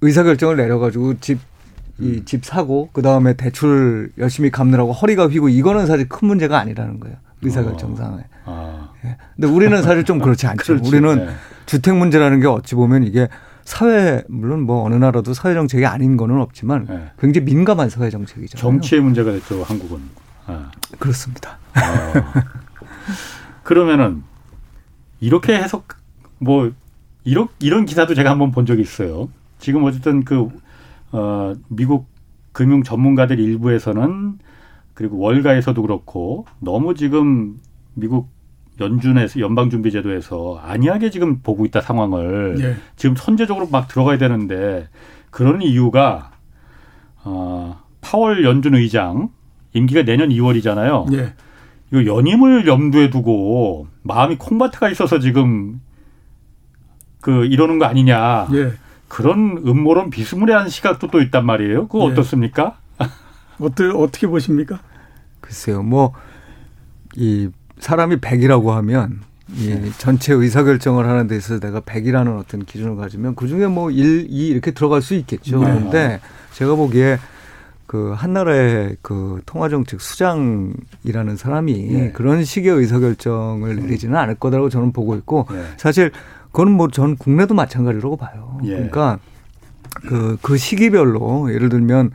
[0.02, 1.40] 의사 결정을 내려 가지고 집,
[1.98, 2.42] 이집 음.
[2.44, 7.16] 사고, 그 다음에 대출 열심히 갚느라고 허리가 휘고 이거는 사실 큰 문제가 아니라는 거예요.
[7.42, 8.22] 의사 결정상에.
[8.44, 8.85] 어.
[8.85, 8.85] 아.
[9.06, 9.16] 예.
[9.34, 10.64] 근데 우리는 사실 좀 그렇지 않죠.
[10.64, 10.88] 그렇지.
[10.88, 11.32] 우리는 네.
[11.66, 13.28] 주택 문제라는 게 어찌 보면 이게
[13.64, 17.10] 사회 물론 뭐 어느 나라도 사회 정책이 아닌 거는 없지만 네.
[17.18, 18.58] 굉장히 민감한 사회 정책이죠.
[18.58, 20.00] 정치의 문제가 됐죠 한국은.
[20.46, 20.70] 아.
[20.98, 21.58] 그렇습니다.
[21.74, 22.42] 어.
[23.64, 24.22] 그러면은
[25.20, 25.88] 이렇게 해석
[26.38, 26.72] 뭐
[27.24, 29.28] 이런 이런 기사도 제가 한번 본 적이 있어요.
[29.58, 30.48] 지금 어쨌든 그
[31.10, 32.06] 어, 미국
[32.52, 34.38] 금융 전문가들 일부에서는
[34.94, 37.58] 그리고 월가에서도 그렇고 너무 지금
[37.94, 38.28] 미국
[38.80, 42.76] 연준에서 연방준비제도에서 안이하게 지금 보고 있다 상황을 예.
[42.96, 44.88] 지금 선제적으로 막 들어가야 되는데
[45.30, 46.32] 그런 이유가
[47.24, 49.30] 어, 파월 연준 의장
[49.72, 51.12] 임기가 내년 2월이잖아요.
[51.14, 51.34] 예.
[51.92, 55.80] 이거 연임을 염두에 두고 마음이 콩밭에가 있어서 지금
[57.20, 58.48] 그 이러는 거 아니냐.
[58.52, 58.72] 예.
[59.08, 61.88] 그런 음모론 비스무리한 시각도 또 있단 말이에요.
[61.88, 62.12] 그거 예.
[62.12, 62.78] 어떻습니까?
[63.60, 64.80] 어떻게 어떻게 보십니까?
[65.40, 65.82] 글쎄요.
[65.82, 66.12] 뭐
[67.16, 69.20] 이 사람이 100이라고 하면
[69.54, 69.90] 이 네.
[69.98, 74.48] 전체 의사결정을 하는 데 있어서 내가 100이라는 어떤 기준을 가지면 그 중에 뭐 1, 2
[74.48, 75.60] 이렇게 들어갈 수 있겠죠.
[75.60, 75.64] 네.
[75.66, 76.20] 그런데
[76.52, 77.18] 제가 보기에
[77.86, 82.12] 그 한나라의 그 통화정책 수장이라는 사람이 네.
[82.12, 85.62] 그런 식의 의사결정을 내리지는 않을 거라고 저는 보고 있고 네.
[85.76, 86.10] 사실
[86.50, 88.58] 그건 뭐 전 국내도 마찬가지라고 봐요.
[88.64, 88.70] 예.
[88.70, 89.18] 그러니까
[90.08, 92.10] 그, 그 시기별로 예를 들면,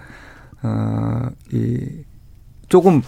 [0.64, 2.04] 어, 이,
[2.70, 3.02] 조금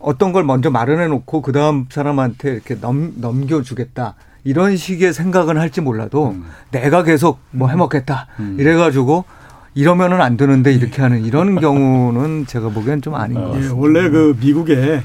[0.00, 4.14] 어떤 걸 먼저 마련해 놓고 그 다음 사람한테 이렇게 넘, 넘겨주겠다.
[4.44, 6.44] 이런 식의 생각은 할지 몰라도 음.
[6.70, 8.26] 내가 계속 뭐 해먹겠다.
[8.40, 8.56] 음.
[8.58, 9.24] 이래가지고
[9.74, 13.48] 이러면은 안 되는데 이렇게 하는 이런 경우는 제가 보기엔 좀 아닌 것 어.
[13.50, 13.74] 예, 같습니다.
[13.76, 15.02] 원래 그 미국에 예.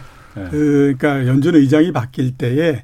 [0.50, 2.84] 그 그러니까 연준 의장이 바뀔 때에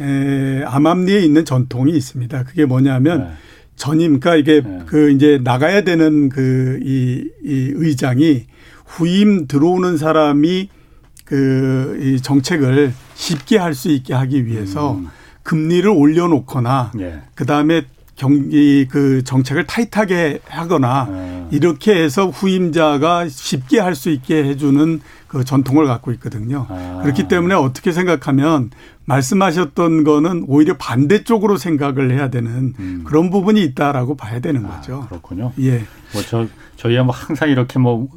[0.00, 2.44] 에, 암암리에 있는 전통이 있습니다.
[2.44, 3.30] 그게 뭐냐면 네.
[3.76, 4.82] 전임 그러니까 이게 네.
[4.86, 8.46] 그 이제 나가야 되는 그 이 이 의장이
[8.86, 10.68] 후임 들어오는 사람이
[11.28, 15.08] 그 이 정책을 쉽게 할 수 있게 하기 위해서 음.
[15.42, 17.20] 금리를 올려놓거나 예.
[17.34, 17.82] 그 다음에
[18.16, 21.48] 경기 그 정책을 타이트하게 하거나 어.
[21.52, 26.66] 이렇게 해서 후임자가 쉽게 할 수 있게 해주는 그 전통을 갖고 있거든요.
[26.68, 27.00] 아.
[27.02, 28.70] 그렇기 때문에 어떻게 생각하면
[29.04, 33.02] 말씀하셨던 거는 오히려 반대쪽으로 생각을 해야 되는 음.
[33.06, 35.04] 그런 부분이 있다라고 봐야 되는 아, 거죠.
[35.08, 35.52] 그렇군요.
[35.60, 35.84] 예.
[36.12, 38.08] 뭐 저 저희야 뭐 항상 이렇게 뭐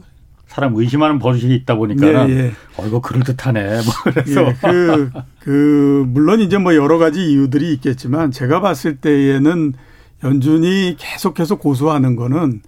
[0.52, 2.52] 사람 의심하는 버릇이 있다 보니까 예, 예.
[2.76, 3.84] 어 이거 그럴 듯하네.
[3.88, 9.74] 뭐 그래서 예, 그, 그, 물론 이제 뭐 여러 가지 이유들이 있겠지만 제가 봤을 때에는
[10.26, 12.64] 연준이 계속해서 고수하는 거는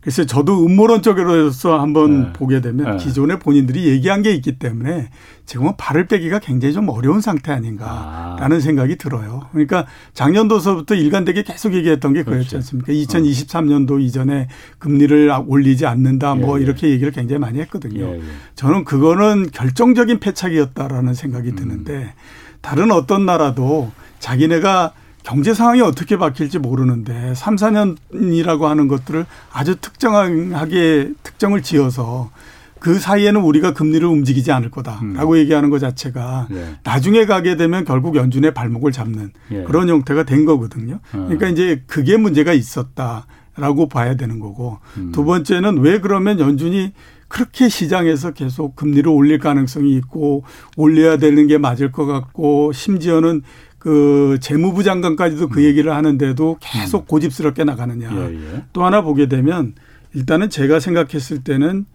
[0.00, 2.32] 글쎄 저도 음모론 쪽으로서 한번 네.
[2.32, 3.04] 보게 되면 네.
[3.04, 5.10] 기존에 본인들이 얘기한 게 있기 때문에
[5.44, 7.56] 지금은 발을 빼기가 굉장히 좀 어려운 상태 아.
[7.56, 9.48] 아닌가라는 생각이 들어요.
[9.52, 12.56] 그러니까 작년도서부터 일관되게 계속 얘기했던 게 그였지 그렇지.
[12.56, 12.92] 않습니까?
[12.92, 14.48] 2023년도 이전에
[14.78, 16.64] 금리를 올리지 않는다 뭐 예, 예.
[16.64, 18.06] 이렇게 얘기를 굉장히 많이 했거든요.
[18.06, 18.22] 예, 예.
[18.54, 22.14] 저는 그거는 결정적인 패착이었다라는 생각이 드는데
[22.62, 24.92] 다른 어떤 나라도 자기네가
[25.30, 32.32] 경제 상황이 어떻게 바뀔지 모르는데 3, 4년이라고 하는 것들을 아주 특정하게 특정을 지어서
[32.80, 36.74] 그 사이에는 우리가 금리를 움직이지 않을 거다라고 얘기하는 것 자체가 예.
[36.82, 39.62] 나중에 가게 되면 결국 연준의 발목을 잡는 예.
[39.62, 40.94] 그런 형태가 된 거거든요.
[40.94, 41.00] 어.
[41.28, 45.12] 그러니까 이제 그게 문제가 있었다라고 봐야 되는 거고 음.
[45.12, 46.92] 두 번째는 왜 그러면 연준이
[47.28, 50.42] 그렇게 시장에서 계속 금리를 올릴 가능성이 있고
[50.76, 53.42] 올려야 되는 게 맞을 것 같고 심지어는
[53.80, 58.10] 그 재무부 장관까지도 그 얘기를 하는데도 계속 고집스럽게 나가느냐.
[58.10, 58.16] 음.
[58.18, 58.62] 예, 예.
[58.74, 59.74] 또 하나 보게 되면
[60.14, 61.86] 일단은 제가 생각했을 때는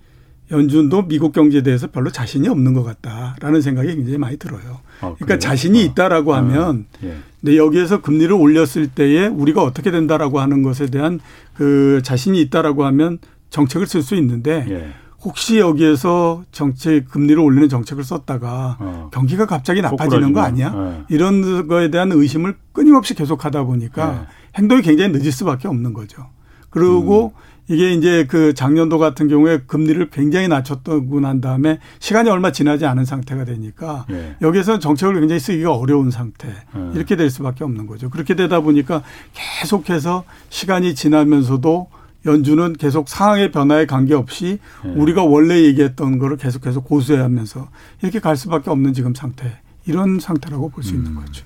[0.51, 4.79] 연준도 미국 경제에 대해서 별로 자신이 없는 것 같다라는 생각이 굉장히 많이 들어요.
[5.01, 5.39] 어, 그러니까 그래요?
[5.39, 5.83] 자신이 어.
[5.83, 6.35] 있다라고 어.
[6.37, 7.17] 하면 예.
[7.39, 11.19] 근데 여기에서 금리를 올렸을 때에 우리가 어떻게 된다라고 하는 것에 대한
[11.53, 13.19] 그 자신이 있다라고 하면
[13.51, 15.04] 정책을 쓸 수 있는데 예.
[15.25, 19.09] 혹시 여기에서 정책 금리를 올리는 정책을 썼다가 어.
[19.11, 20.41] 경기가 갑자기 나빠지는 거.
[20.41, 20.73] 아니야?
[20.75, 21.03] 예.
[21.09, 24.19] 이런 거에 대한 의심을 끊임없이 계속하다 보니까 네.
[24.55, 26.27] 행동이 굉장히 늦을 수밖에 없는 거죠.
[26.69, 27.55] 그리고 음.
[27.67, 33.05] 이게 이제 그 작년도 같은 경우에 금리를 굉장히 낮췄다고 난 다음에 시간이 얼마 지나지 않은
[33.05, 34.35] 상태가 되니까 예.
[34.43, 36.91] 여기에서 정책을 굉장히 쓰기가 어려운 상태 음.
[36.93, 38.11] 이렇게 될 수밖에 없는 거죠.
[38.11, 39.01] 그렇게 되다 보니까
[39.33, 41.87] 계속해서 시간이 지나면서도
[42.25, 44.89] 연준은 계속 상황의 변화에 관계없이 예.
[44.89, 47.69] 우리가 원래 얘기했던 거를 계속해서 고수해 하면서
[48.01, 50.97] 이렇게 갈 수밖에 없는 지금 상태 이런 상태라고 볼수 음.
[50.97, 51.45] 있는 거죠.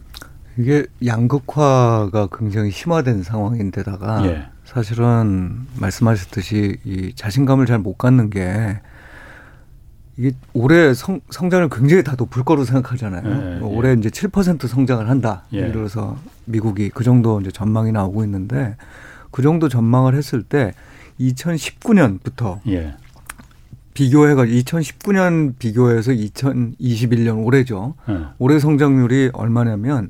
[0.58, 4.46] 이게 양극화가 굉장히 심화된 상황인데다가 예.
[4.66, 8.80] 사실은 말씀하셨듯이 이 자신감을 잘 못 갖는 게
[10.18, 13.24] 이게 올해 성, 성장을 굉장히 다 높을 거로 생각하잖아요.
[13.26, 13.60] 예, 예.
[13.64, 15.44] 올해 이제 7% 성장을 한다.
[15.54, 15.60] 예.
[15.60, 18.76] 예를 들어서 미국이 그 정도 이제 전망이 나오고 있는데
[19.32, 20.74] 그 정도 전망을 했을 때
[21.20, 22.96] 2019년부터 예.
[23.94, 27.96] 비교해가 2019년 비교해서 2021년 올해죠.
[28.10, 28.20] 예.
[28.38, 30.10] 올해 성장률이 얼마냐면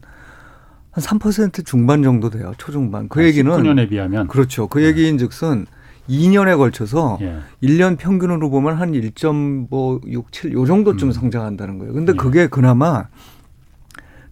[0.92, 2.54] 한 3% 중반 정도 돼요.
[2.58, 3.10] 초중반.
[3.10, 4.68] 그 얘기는 19년에 비하면 그렇죠.
[4.68, 5.66] 그 얘기인즉슨
[6.10, 7.40] 2년에 걸쳐서 예.
[7.64, 11.12] 1년 평균으로 보면 한 1.67, 요 정도쯤 음.
[11.12, 11.94] 성장한다는 거예요.
[11.94, 12.16] 근데 예.
[12.16, 13.08] 그게 그나마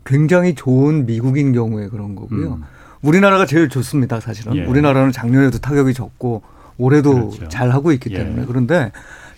[0.05, 2.53] 굉장히 좋은 미국인 경우에 그런 거고요.
[2.55, 2.63] 음.
[3.01, 4.55] 우리나라가 제일 좋습니다, 사실은.
[4.55, 4.65] 예.
[4.65, 6.41] 우리나라는 작년에도 타격이 적고
[6.77, 7.47] 올해도 그렇죠.
[7.49, 8.17] 잘 하고 있기 예.
[8.19, 8.45] 때문에.
[8.45, 8.91] 그런데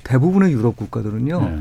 [0.03, 1.41] 대부분의 유럽 국가들은요.
[1.41, 1.59] 예.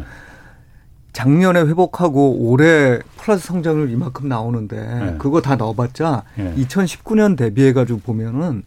[1.12, 5.16] 작년에 회복하고 올해 플러스 성장률 이만큼 나오는데 네.
[5.18, 6.55] 그거 다 넣어봤자 예.
[6.55, 8.62] 2019년 대비해 가지고 보면은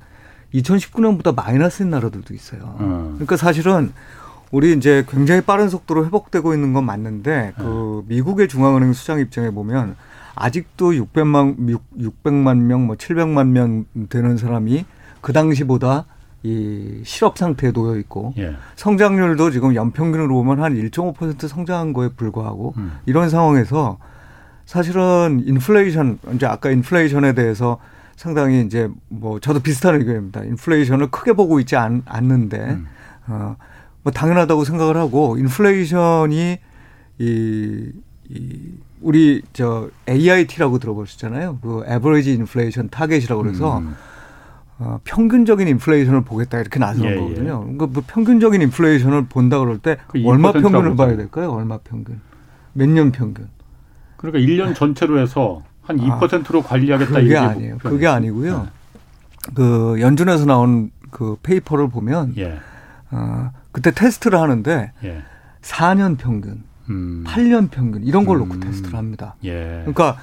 [0.53, 2.61] 2019년보다 마이너스인 나라들도 있어요.
[2.63, 3.11] 어.
[3.13, 3.93] 그러니까 사실은
[4.51, 9.95] 우리 이제 굉장히 빠른 속도로 회복되고 있는 건 맞는데 그 미국의 중앙은행 수장 입장에 보면
[10.35, 14.85] 아직도 600만 6, 600만 명, 뭐 700만 명 되는 사람이
[15.21, 16.05] 그 당시보다
[16.43, 18.55] 이 실업 상태에 놓여 있고 예.
[18.75, 22.93] 성장률도 지금 연평균으로 보면 한 1.5% 성장한 거에 불과하고 음.
[23.05, 23.99] 이런 상황에서
[24.65, 27.77] 사실은 인플레이션 이제 아까 인플레이션에 대해서
[28.15, 30.43] 상당히 이제 뭐 저도 비슷한 의견입니다.
[30.43, 32.87] 인플레이션을 크게 보고 있지 않, 않는데 음.
[33.27, 33.55] 어,
[34.01, 36.57] 뭐 당연하다고 생각을 하고 인플레이션이
[37.19, 37.91] 이,
[38.29, 41.59] 이 우리 저 AIT라고 들어보셨잖아요.
[41.61, 43.95] 그 Average Inflation Target이라고 그래서 음.
[44.79, 47.59] 어, 평균적인 인플레이션을 보겠다 이렇게 나서는 예, 거거든요.
[47.61, 51.15] 그러니까 뭐 평균적인 인플레이션을 본다 그럴 때 그 얼마 2% 평균을 봐야.
[51.15, 51.51] 될까요?
[51.51, 52.19] 얼마 평균?
[52.73, 53.47] 몇 년 평균?
[54.17, 57.73] 그러니까 1년 전체로 해서 한 아, 2%로 관리하겠다 그게 이게 아니에요.
[57.73, 57.89] 목표겠지.
[57.95, 58.67] 그게 아니고요.
[59.53, 62.57] 그 연준에서 나온 그 페이퍼를 보면 예.
[63.11, 65.21] 어, 그때 테스트를 하는데 예.
[65.61, 67.23] 4년 평균, 음.
[67.25, 68.59] 8년 평균 이런 걸 놓고 음.
[68.59, 69.35] 테스트를 합니다.
[69.43, 69.79] 예.
[69.85, 70.17] 그러니까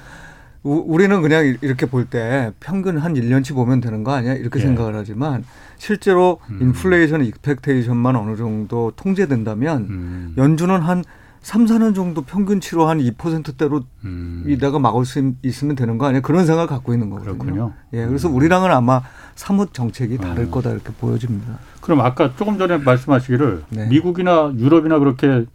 [0.63, 4.33] 우- 우리는 그냥 이렇게 볼 때 평균 한 1년치 보면 되는 거 아니야?
[4.33, 4.63] 이렇게 예.
[4.63, 5.43] 생각을 하지만
[5.77, 6.59] 실제로 음.
[6.61, 10.33] 인플레이션 익스펙테이션만 어느 정도 통제된다면 음.
[10.37, 11.03] 연준은 한
[11.41, 14.43] 3, 4년 정도 평균치로 한 2%대로 음.
[14.45, 16.19] 이다가 막을 수 있- 있으면 되는 거 아니야?
[16.19, 17.37] 그런 생각을 갖고 있는 거거든요.
[17.37, 17.73] 그렇군요.
[17.93, 19.01] 예, 그래서 우리랑은 아마
[19.35, 20.19] 사뭇 정책이 음.
[20.19, 21.57] 다를 거다 이렇게 보여집니다.
[21.79, 23.87] 그럼 아까 조금 전에 말씀하시기를 네.
[23.87, 25.45] 미국이나 유럽이나 그렇게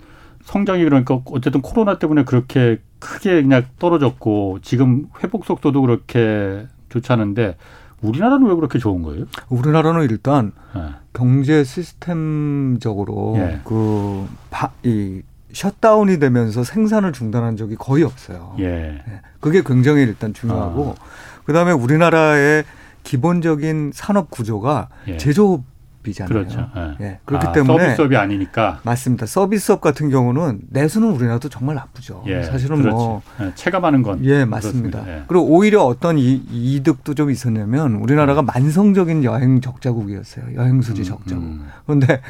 [0.45, 7.57] 성장이 그러니까 어쨌든 코로나 때문에 그렇게 크게 그냥 떨어졌고 지금 회복 속도도 그렇게 좋지 않은데
[8.03, 9.24] 우리나라는 왜 그렇게 좋은 거예요?
[9.49, 10.95] 우리나라는 일단 예.
[11.12, 13.61] 경제 시스템적으로 예.
[13.64, 15.22] 그이
[15.53, 18.57] 셧다운이 되면서 생산을 중단한 적이 거의 없어요.
[18.59, 18.64] 예.
[18.64, 19.20] 예.
[19.40, 21.05] 그게 굉장히 일단 중요하고 아.
[21.45, 22.64] 그다음에 우리나라의
[23.03, 25.16] 기본적인 산업 구조가 예.
[25.16, 25.62] 제조업
[26.11, 26.28] 이잖아요.
[26.28, 26.68] 그렇죠.
[26.76, 27.05] 예.
[27.05, 27.18] 예.
[27.24, 29.26] 그렇기 아, 때문에 서비스업이 아니니까 맞습니다.
[29.26, 32.22] 서비스업 같은 경우는 내수는 우리나라도 정말 나쁘죠.
[32.26, 32.42] 예.
[32.42, 32.94] 사실은 그렇지.
[32.94, 33.52] 뭐 예.
[33.55, 35.05] 체감하는 건 예, 맞습니다.
[35.09, 35.22] 예.
[35.26, 40.55] 그리고 오히려 어떤 이, 이득도 좀 있었냐면 우리나라가 만성적인 여행 적자국이었어요.
[40.57, 41.42] 여행 수지 음, 적자국.
[41.42, 41.66] 음.
[41.86, 42.20] 그런데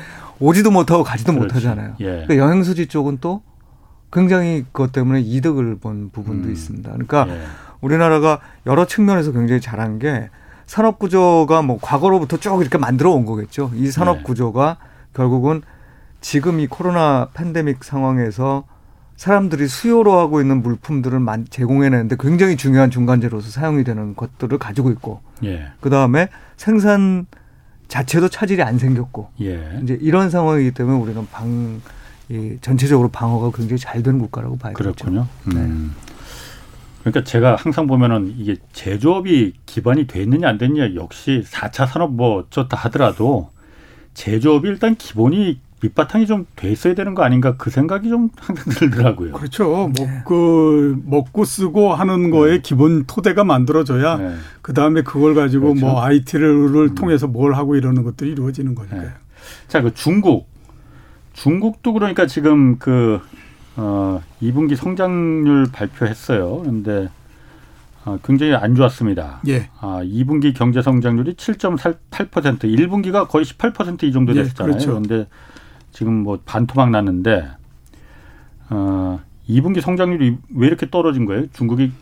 [0.40, 1.54] 오지도 못하고 가지도 그렇지.
[1.54, 1.94] 못하잖아요.
[2.00, 2.04] 예.
[2.04, 3.42] 그러니까 여행 수지 쪽은 또
[4.12, 6.52] 굉장히 그것 때문에 이득을 본 부분도 음.
[6.52, 6.90] 있습니다.
[6.90, 7.40] 그러니까 예.
[7.80, 10.30] 우리나라가 여러 측면에서 굉장히 잘한 게
[10.66, 13.70] 산업 구조가 뭐 과거로부터 쭉 이렇게 만들어 온 거겠죠.
[13.74, 14.22] 이 산업 네.
[14.24, 14.78] 구조가
[15.14, 15.62] 결국은
[16.20, 18.64] 지금 이 코로나 팬데믹 상황에서
[19.16, 25.20] 사람들이 수요로 하고 있는 물품들을 만- 제공해내는데 굉장히 중요한 중간재로서 사용이 되는 것들을 가지고 있고
[25.44, 25.66] 예.
[25.80, 27.26] 그 다음에 생산
[27.86, 29.78] 자체도 차질이 안 생겼고 예.
[29.82, 31.80] 이제 이런 상황이기 때문에 우리는 방,
[32.28, 34.82] 이 전체적으로 방어가 굉장히 잘 되는 국가라고 봐야겠죠.
[34.82, 35.26] 그렇군요.
[35.54, 35.70] 네.
[37.06, 37.10] 음.
[37.10, 42.38] 그러니까 제가 항상 보면은 이게 제조업이 기반이 돼 있느냐 안 됐느냐 역시 4차 산업 뭐
[42.38, 43.50] 어쩌다 하더라도
[44.14, 49.32] 제조업이 일단 기본이 밑바탕이 좀 돼 있어야 되는 거 아닌가 그 생각이 좀 항상 들더라고요.
[49.32, 49.90] 그렇죠.
[49.94, 50.04] 네.
[50.04, 54.34] 뭐, 그, 먹고 쓰고 하는 거에 기본 토대가 만들어져야 네.
[54.62, 55.86] 그 다음에 그걸 가지고 그렇죠.
[55.86, 56.94] 뭐 IT를 음.
[56.94, 59.02] 통해서 뭘 하고 이러는 것들이 이루어지는 거니까요.
[59.02, 59.08] 네.
[59.68, 60.48] 자, 그 중국.
[61.34, 63.20] 중국도 그러니까 지금 그,
[63.76, 66.58] 어, 2분기 성장률 발표했어요.
[66.60, 67.08] 그런데
[68.04, 69.40] 어, 굉장히 안 좋았습니다.
[69.48, 69.70] 예.
[69.80, 74.72] 아, 2분기 경제 성장률이 7.8%, 1분기가 거의 18%이 정도 예, 됐었잖아요.
[74.72, 74.88] 그렇죠.
[74.90, 75.26] 그런데
[75.90, 77.46] 지금 뭐 반토막 났는데,
[78.70, 81.46] 어, 2분기 성장률이 왜 이렇게 떨어진 거예요?
[81.52, 81.92] 중국이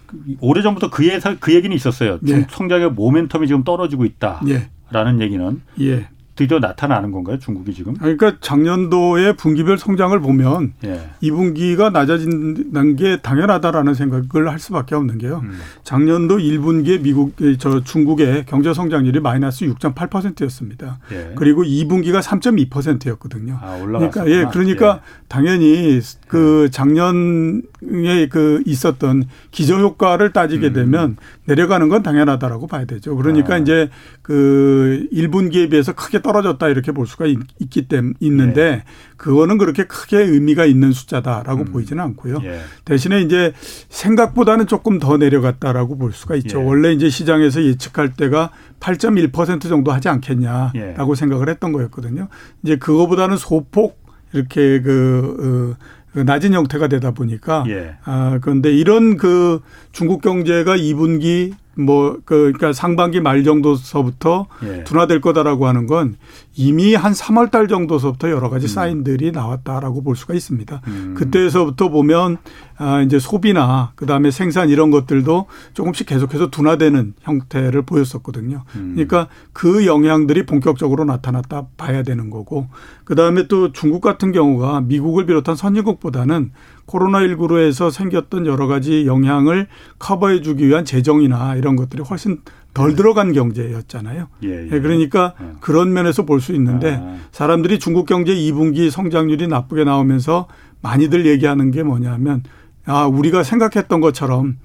[0.40, 2.18] 오래 전부터 그, 예사, 그 얘기는 있었어요.
[2.20, 2.46] 중- 예.
[2.50, 5.24] 성장의 모멘텀이 지금 떨어지고 있다라는 예.
[5.24, 6.08] 얘기는 예.
[6.34, 7.38] 드디어 나타나는 건가요?
[7.38, 7.94] 중국이 지금?
[7.94, 11.10] 그러니까 작년도의 분기별 성장을 보면 예.
[11.22, 15.42] 2분기가 낮아진다는 게 당연하다라는 생각을 할 수밖에 없는 게요.
[15.44, 15.58] 음.
[15.84, 21.00] 작년도 1분기에 미국, 저 중국의 경제 성장률이 마이너스 6.8%였습니다.
[21.12, 21.32] 예.
[21.36, 23.58] 그리고 2분기가 3.2%였거든요.
[23.60, 23.78] 아.
[23.82, 30.72] 그러니까 예, 그러니까 당연히 그 작년에 그 있었던 기저 효과를 따지게 음.
[30.72, 33.16] 되면 내려가는 건 당연하다라고 봐야 되죠.
[33.16, 33.58] 그러니까 아.
[33.58, 33.90] 이제
[34.22, 37.38] 그 1분기에 비해서 크게 떨어졌다 이렇게 볼 수가 있,
[37.70, 38.84] 기 때문에 있는데
[39.16, 41.64] 그거는 그렇게 크게 의미가 있는 숫자다라고 음.
[41.66, 42.38] 보이지는 않고요.
[42.44, 42.60] 예.
[42.84, 43.52] 대신에 이제
[43.88, 46.60] 생각보다는 조금 더 내려갔다라고 볼 수가 있죠.
[46.60, 46.64] 예.
[46.64, 48.50] 원래 이제 시장에서 예측할 때가
[48.80, 51.14] 8.1% 정도 하지 않겠냐라고 예.
[51.14, 52.28] 생각을 했던 거였거든요.
[52.62, 54.00] 이제 그거보다는 소폭
[54.32, 57.96] 이렇게 그, 어, 그 낮은 형태가 되다 보니까 예.
[58.04, 59.60] 아 그런데 이런 그
[59.92, 64.84] 중국 경제가 2분기 뭐그 그러니까 상반기 말 정도서부터 예.
[64.84, 66.16] 둔화될 거다라고 하는 건
[66.54, 68.68] 이미 한 3월 달 정도서부터 여러 가지 음.
[68.68, 70.82] 사인들이 나왔다라고 볼 수가 있습니다.
[70.86, 71.14] 음.
[71.16, 72.38] 그때에서부터 보면
[72.76, 78.64] 아 이제 소비나 그다음에 생산 이런 것들도 조금씩 계속해서 둔화되는 형태를 보였었거든요.
[78.76, 78.92] 음.
[78.94, 82.68] 그러니까 그 영향들이 본격적으로 나타났다 봐야 되는 거고
[83.04, 86.50] 그다음에 또 중국 같은 경우가 미국을 비롯한 선진국보다는
[86.86, 92.40] 코로나19로 해서 생겼던 여러 가지 영향을 커버해 주기 위한 재정이나 이런 것들이 훨씬
[92.74, 94.28] 덜 들어간 경제였잖아요.
[94.44, 94.68] 예, 예.
[94.72, 95.56] 예, 그러니까 어.
[95.60, 97.16] 그런 면에서 볼 수 있는데 아.
[97.32, 100.46] 사람들이 중국 경제 2분기 성장률이 나쁘게 나오면서
[100.80, 102.42] 많이들 얘기하는 게 뭐냐면
[102.86, 104.56] 아 우리가 생각했던 것처럼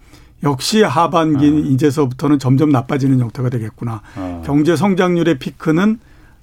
[0.43, 1.49] 역시 하반기 아.
[1.49, 4.01] 이제서부터는 점점 나빠지는 형태가 되겠구나.
[4.15, 4.41] 아.
[4.45, 5.99] 경제 성장률의 피크는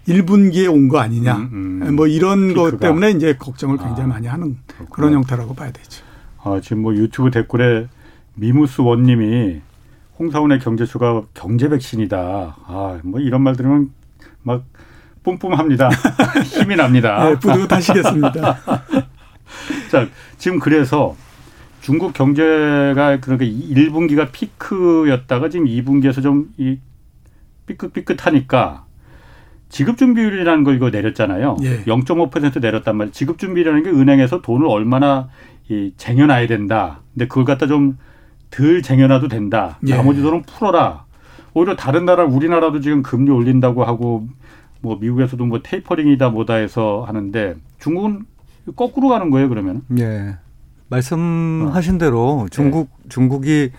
[0.06, 1.34] 1분기에 온 거 아니냐.
[1.36, 1.96] 음, 음.
[1.96, 2.86] 뭐 이런 것 피크가.
[2.88, 4.88] 때문에 이제 걱정을 굉장히 아, 많이 하는 그렇구나.
[4.90, 6.04] 그런 형태라고 봐야 되죠.
[6.42, 7.86] 아, 지금 뭐 유튜브 댓글에
[8.34, 9.62] 미무스 원님이
[10.18, 12.56] 홍사원의 경제수가 경제 백신이다.
[12.66, 13.90] 아, 뭐 이런 말 들으면
[14.42, 14.64] 막
[15.22, 15.90] 뿜뿜합니다.
[16.44, 17.28] 힘이 납니다.
[17.28, 18.58] 네, 뿌듯하시겠습니다.
[19.90, 20.08] 자,
[20.38, 21.16] 지금 그래서
[21.80, 26.78] 중국 경제가 그러니까 1분기가 피크였다가 지금 2분기에서 좀 이
[27.66, 28.84] 삐끗삐끗하니까
[29.68, 31.56] 지급 준비율이라는 걸 이거 내렸잖아요.
[31.62, 31.82] 예.
[31.84, 33.12] 0.5% 내렸단 말이에요.
[33.12, 35.28] 지급 준비라는 게 은행에서 돈을 얼마나
[35.68, 37.00] 이 쟁여놔야 된다.
[37.12, 37.98] 근데 그걸 갖다 좀
[38.54, 39.78] 덜 쟁여놔도 된다.
[39.86, 39.96] 예.
[39.96, 41.04] 나머지 돈은 풀어라.
[41.54, 44.26] 오히려 다른 나라 우리나라도 지금 금리 올린다고 하고
[44.80, 48.26] 뭐 미국에서도 뭐 테이퍼링이다 뭐다 해서 하는데 중국은
[48.76, 49.82] 거꾸로 가는 거예요 그러면?
[49.98, 50.36] 예.
[50.88, 53.08] 말씀하신 대로 중국 네.
[53.08, 53.70] 중국이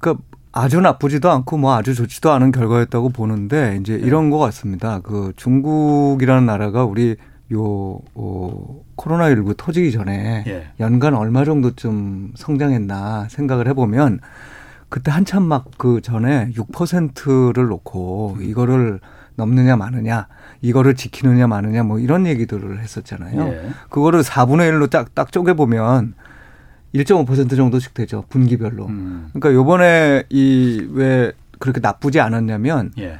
[0.00, 4.06] 그러니까 아주 나쁘지도 않고 뭐 아주 좋지도 않은 결과였다고 보는데 이제 네.
[4.06, 5.00] 이런 것 같습니다.
[5.00, 7.16] 그 중국이라는 나라가 우리
[7.52, 10.66] 요 어, 코로나 19 터지기 전에 예.
[10.80, 14.20] 연간 얼마 정도쯤 성장했나 생각을 해보면
[14.88, 19.00] 그때 한참 막 그 전에 6%를 놓고 이거를
[19.36, 20.26] 넘느냐 마느냐
[20.62, 23.48] 이거를 지키느냐 마느냐 뭐 이런 얘기들을 했었잖아요.
[23.48, 23.68] 예.
[23.90, 26.14] 그거를 4분의 1로 딱, 딱 쪼개 보면
[26.94, 28.24] 1.5% 정도씩 되죠.
[28.28, 28.86] 분기별로.
[28.86, 29.28] 음.
[29.32, 33.18] 그러니까 요번에 이 왜 그렇게 나쁘지 않았냐면 예.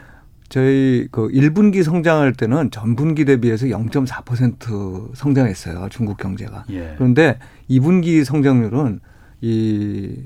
[0.49, 5.89] 저희 그 1분기 성장할 때는 전분기 대비해서 0.4% 성장했어요.
[5.91, 6.65] 중국 경제가.
[6.71, 6.95] 예.
[6.97, 7.39] 그런데
[7.69, 9.01] 2분기 성장률은
[9.41, 10.17] 이,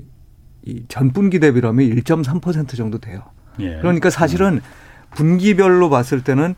[0.65, 3.23] 이 전분기 대비라면 1.3% 정도 돼요.
[3.59, 3.77] 예.
[3.77, 4.61] 그러니까 사실은
[5.15, 6.55] 분기별로 봤을 때는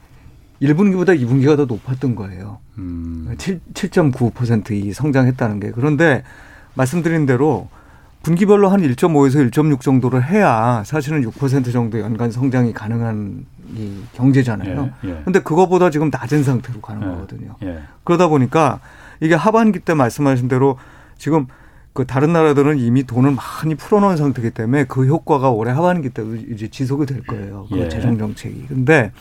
[0.61, 2.59] 1분기보다 2분기가 더 높았던 거예요.
[2.78, 3.34] 음.
[3.38, 5.72] 7, 7.9%이 성장했다는 게.
[5.72, 6.24] 그런데
[6.76, 7.70] 말씀드린 대로
[8.24, 13.45] 분기별로 한 1.5에서 1.6 정도를 해야 사실은 6% 정도 연간 성장이 가능한
[13.76, 14.89] 이 경제잖아요.
[15.01, 15.39] 그런데 예, 예.
[15.39, 17.55] 그거보다 지금 낮은 상태로 가는 예, 거거든요.
[17.64, 17.80] 예.
[18.03, 18.80] 그러다 보니까
[19.20, 20.78] 이게 하반기 때 말씀하신 대로
[21.18, 21.47] 지금
[21.93, 26.68] 그 다른 나라들은 이미 돈을 많이 풀어놓은 상태이기 때문에 그 효과가 올해 하반기 때도 이제
[26.68, 27.68] 지속이 될 거예요.
[27.70, 27.89] 그 예.
[27.89, 28.66] 재정 정책이.
[28.68, 29.11] 근데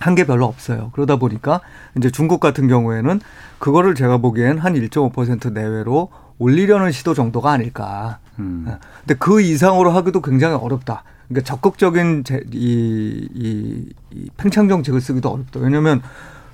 [0.00, 0.90] 한 게 별로 없어요.
[0.94, 1.60] 그러다 보니까
[1.96, 3.20] 이제 중국 같은 경우에는
[3.58, 8.18] 그거를 제가 보기엔 한 1.5% 내외로 올리려는 시도 정도가 아닐까.
[8.38, 8.66] 음.
[8.68, 8.78] 예.
[9.00, 11.02] 근데 그 이상으로 하기도 굉장히 어렵다.
[11.28, 15.60] 그러니까 적극적인 제, 이, 이, 이 팽창 정 책을 쓰기도 어렵다.
[15.60, 16.02] 왜냐하면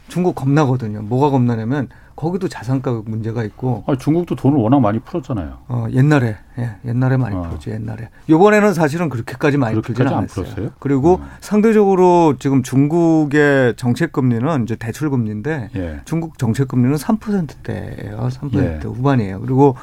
[0.08, 1.02] 중국 겁나거든요.
[1.02, 3.84] 뭐가 겁나냐면 거기도 자산 가격 문제가 있고.
[3.86, 5.58] 아, 중국도 돈을 워낙 많이 풀었잖아요.
[5.68, 7.42] 어, 옛날에 예, 옛날에 많이 어.
[7.42, 7.72] 풀었죠.
[7.72, 8.10] 옛날에.
[8.28, 10.44] 요번에는 사실은 그렇게까지 많이 풀지는 않았어요.
[10.44, 10.70] 풀었어요?
[10.78, 11.28] 그리고 음.
[11.40, 16.00] 상대적으로 지금 중국의 정책 금리는 이제 대출 금리인데 예.
[16.04, 18.28] 중국 정책 금리는 3%대예요.
[18.28, 18.80] 3% 예.
[18.84, 19.40] 후반이에요.
[19.40, 19.76] 그리고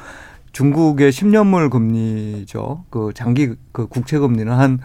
[0.52, 2.84] 중국의 10년물 금리죠.
[2.90, 4.80] 그 장기 그 국채 금리는 한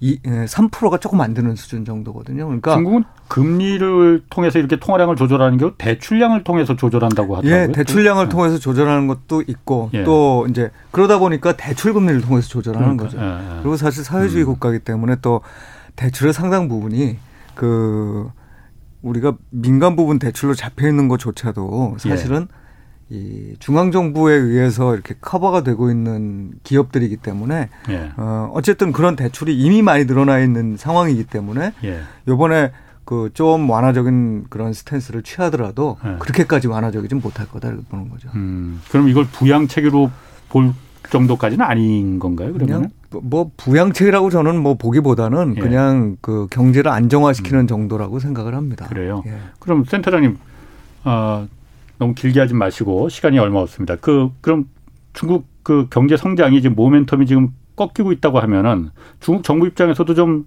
[0.00, 2.44] 이, 3%가 예, 조금 안 되는 수준 정도거든요.
[2.46, 7.62] 그러니까 중국은 금리를 통해서 이렇게 통화량을 조절하는 게 대출량을 통해서 조절한다고 하더라고요.
[7.62, 8.28] 예, 대출량을 네.
[8.28, 10.04] 통해서 조절하는 것도 있고 예.
[10.04, 13.18] 또 이제 그러다 보니까 대출 금리를 통해서 조절하는 그러니까, 거죠.
[13.18, 13.60] 예, 예.
[13.62, 14.46] 그리고 사실 사회주의 음.
[14.46, 15.40] 국가이기 때문에 또
[15.96, 17.16] 대출의 상당 부분이
[17.54, 18.28] 그
[19.00, 22.63] 우리가 민간 부분 대출로 잡혀 있는 것조차도 사실은 예.
[23.14, 28.10] 이 중앙 정부에 의해서 이렇게 커버가 되고 있는 기업들이기 때문에 예.
[28.16, 32.00] 어 어쨌든 그런 대출이 이미 많이 늘어나 있는 상황이기 때문에 예.
[32.26, 32.72] 요번에
[33.04, 36.16] 그 좀 완화적인 그런 스탠스를 취하더라도 예.
[36.18, 38.28] 그렇게까지 완화적이진 못할 거다 이렇게 보는 거죠.
[38.34, 40.10] 음, 그럼 이걸 부양책으로
[40.48, 40.72] 볼
[41.10, 42.52] 정도까지는 아닌 건가요?
[42.52, 45.60] 그러면 뭐, 뭐 부양책이라고 저는 뭐 보기보다는 예.
[45.60, 47.66] 그냥 그 경제를 안정화시키는 음.
[47.66, 48.86] 정도라고 생각을 합니다.
[48.88, 49.22] 그래요.
[49.26, 49.38] 예.
[49.58, 50.38] 그럼 센터장님
[51.04, 51.46] 어,
[51.98, 53.96] 너무 길게 하지 마시고 시간이 얼마 없습니다.
[53.96, 54.66] 그 그럼
[55.12, 58.90] 중국 그 경제 성장이 지금 모멘텀이 지금 꺾이고 있다고 하면은
[59.20, 60.46] 중국 정부 입장에서도 좀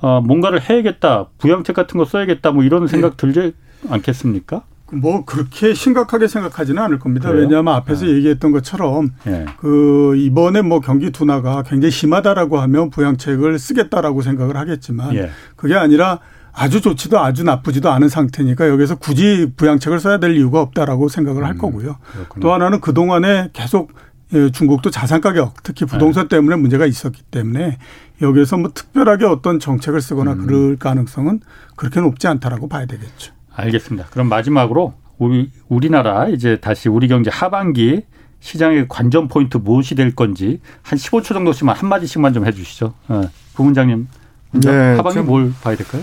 [0.00, 3.16] 어, 뭔가를 해야겠다, 부양책 같은 거 써야겠다, 뭐 이런 생각 네.
[3.16, 3.52] 들지
[3.88, 4.62] 않겠습니까?
[4.92, 7.28] 뭐 그렇게 심각하게 생각하지는 않을 겁니다.
[7.28, 7.42] 그래요?
[7.42, 8.12] 왜냐하면 앞에서 네.
[8.12, 9.44] 얘기했던 것처럼 네.
[9.58, 15.30] 그 이번에 뭐 경기 둔화가 굉장히 심하다라고 하면 부양책을 쓰겠다라고 생각을 하겠지만 예.
[15.56, 16.20] 그게 아니라
[16.58, 21.52] 아주 좋지도 아주 나쁘지도 않은 상태니까 여기서 굳이 부양책을 써야 될 이유가 없다라고 생각을 할
[21.52, 21.96] 음, 거고요.
[22.12, 22.40] 그렇구나.
[22.42, 23.92] 또 하나는 그동안에 계속
[24.34, 26.36] 예, 중국도 자산 가격 특히 부동산 네.
[26.36, 27.78] 때문에 문제가 있었기 때문에
[28.20, 30.46] 여기에서 뭐 특별하게 어떤 정책을 쓰거나 음.
[30.46, 31.40] 그럴 가능성은
[31.76, 33.32] 그렇게 높지 않다라고 봐야 되겠죠.
[33.54, 34.08] 알겠습니다.
[34.10, 38.02] 그럼 마지막으로 우리 우리나라 이제 다시 우리 경제 하반기
[38.40, 42.94] 시장의 관전 포인트 무엇이 될 건지 한 15초 정도씩만 한 마디씩만 좀 해주시죠.
[43.08, 43.22] 어,
[43.54, 44.08] 부문장님
[44.52, 46.02] 네, 하반기 뭘 봐야 될까요?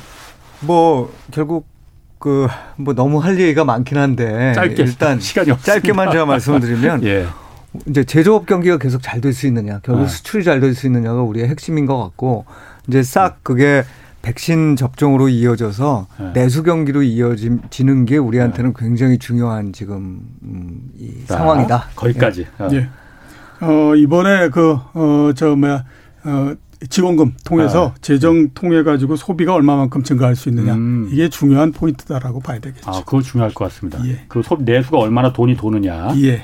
[0.65, 1.67] 뭐 결국
[2.19, 2.47] 그
[2.77, 7.25] 뭐 너무 할 얘기가 많긴 한데 짧게 일단 시간이 짧게만 제가 말씀을 드리면 예.
[7.87, 10.07] 이제 제조업 경기가 계속 잘 될 수 있느냐, 결국 아.
[10.07, 12.45] 수출이 잘 될 수 있느냐가 우리의 핵심인 것 같고
[12.87, 13.83] 이제 싹 그게
[14.21, 16.31] 백신 접종으로 이어져서 네.
[16.33, 21.89] 내수 경기로 이어지는 게 우리한테는 굉장히 중요한 지금 음, 이 자, 상황이다.
[21.95, 22.47] 거기까지.
[22.57, 22.67] 어.
[22.73, 22.89] 예.
[23.61, 25.83] 어, 이번에 그, 어, 저, 뭐야,
[26.23, 26.53] 어,
[26.89, 30.73] 지원금 통해서 아, 재정 통해 가지고 소비가 얼마만큼 증가할 수 있느냐.
[30.75, 31.09] 음.
[31.11, 32.89] 이게 중요한 포인트다라고 봐야 되겠죠.
[32.89, 33.99] 아, 그거 중요할 것 같습니다.
[34.07, 34.21] 예.
[34.27, 36.13] 그 소, 내수가 얼마나 돈이 도느냐.
[36.21, 36.43] 예.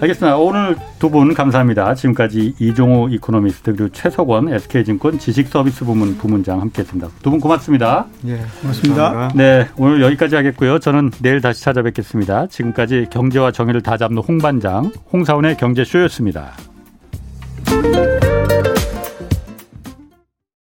[0.00, 0.36] 알겠습니다.
[0.36, 1.94] 오늘 두 분 감사합니다.
[1.96, 7.08] 지금까지 이종우 이코노미스트 그리고 최석원 SK증권 지식서비스 부문 부문장 함께했습니다.
[7.22, 8.06] 두 분 고맙습니다.
[8.26, 9.02] 예, 고맙습니다.
[9.02, 9.34] 감사합니다.
[9.42, 10.78] 네, 오늘 여기까지 하겠고요.
[10.78, 12.46] 저는 내일 다시 찾아뵙겠습니다.
[12.46, 16.52] 지금까지 경제와 정의를 다 잡는 홍반장 홍사훈의 경제쇼였습니다.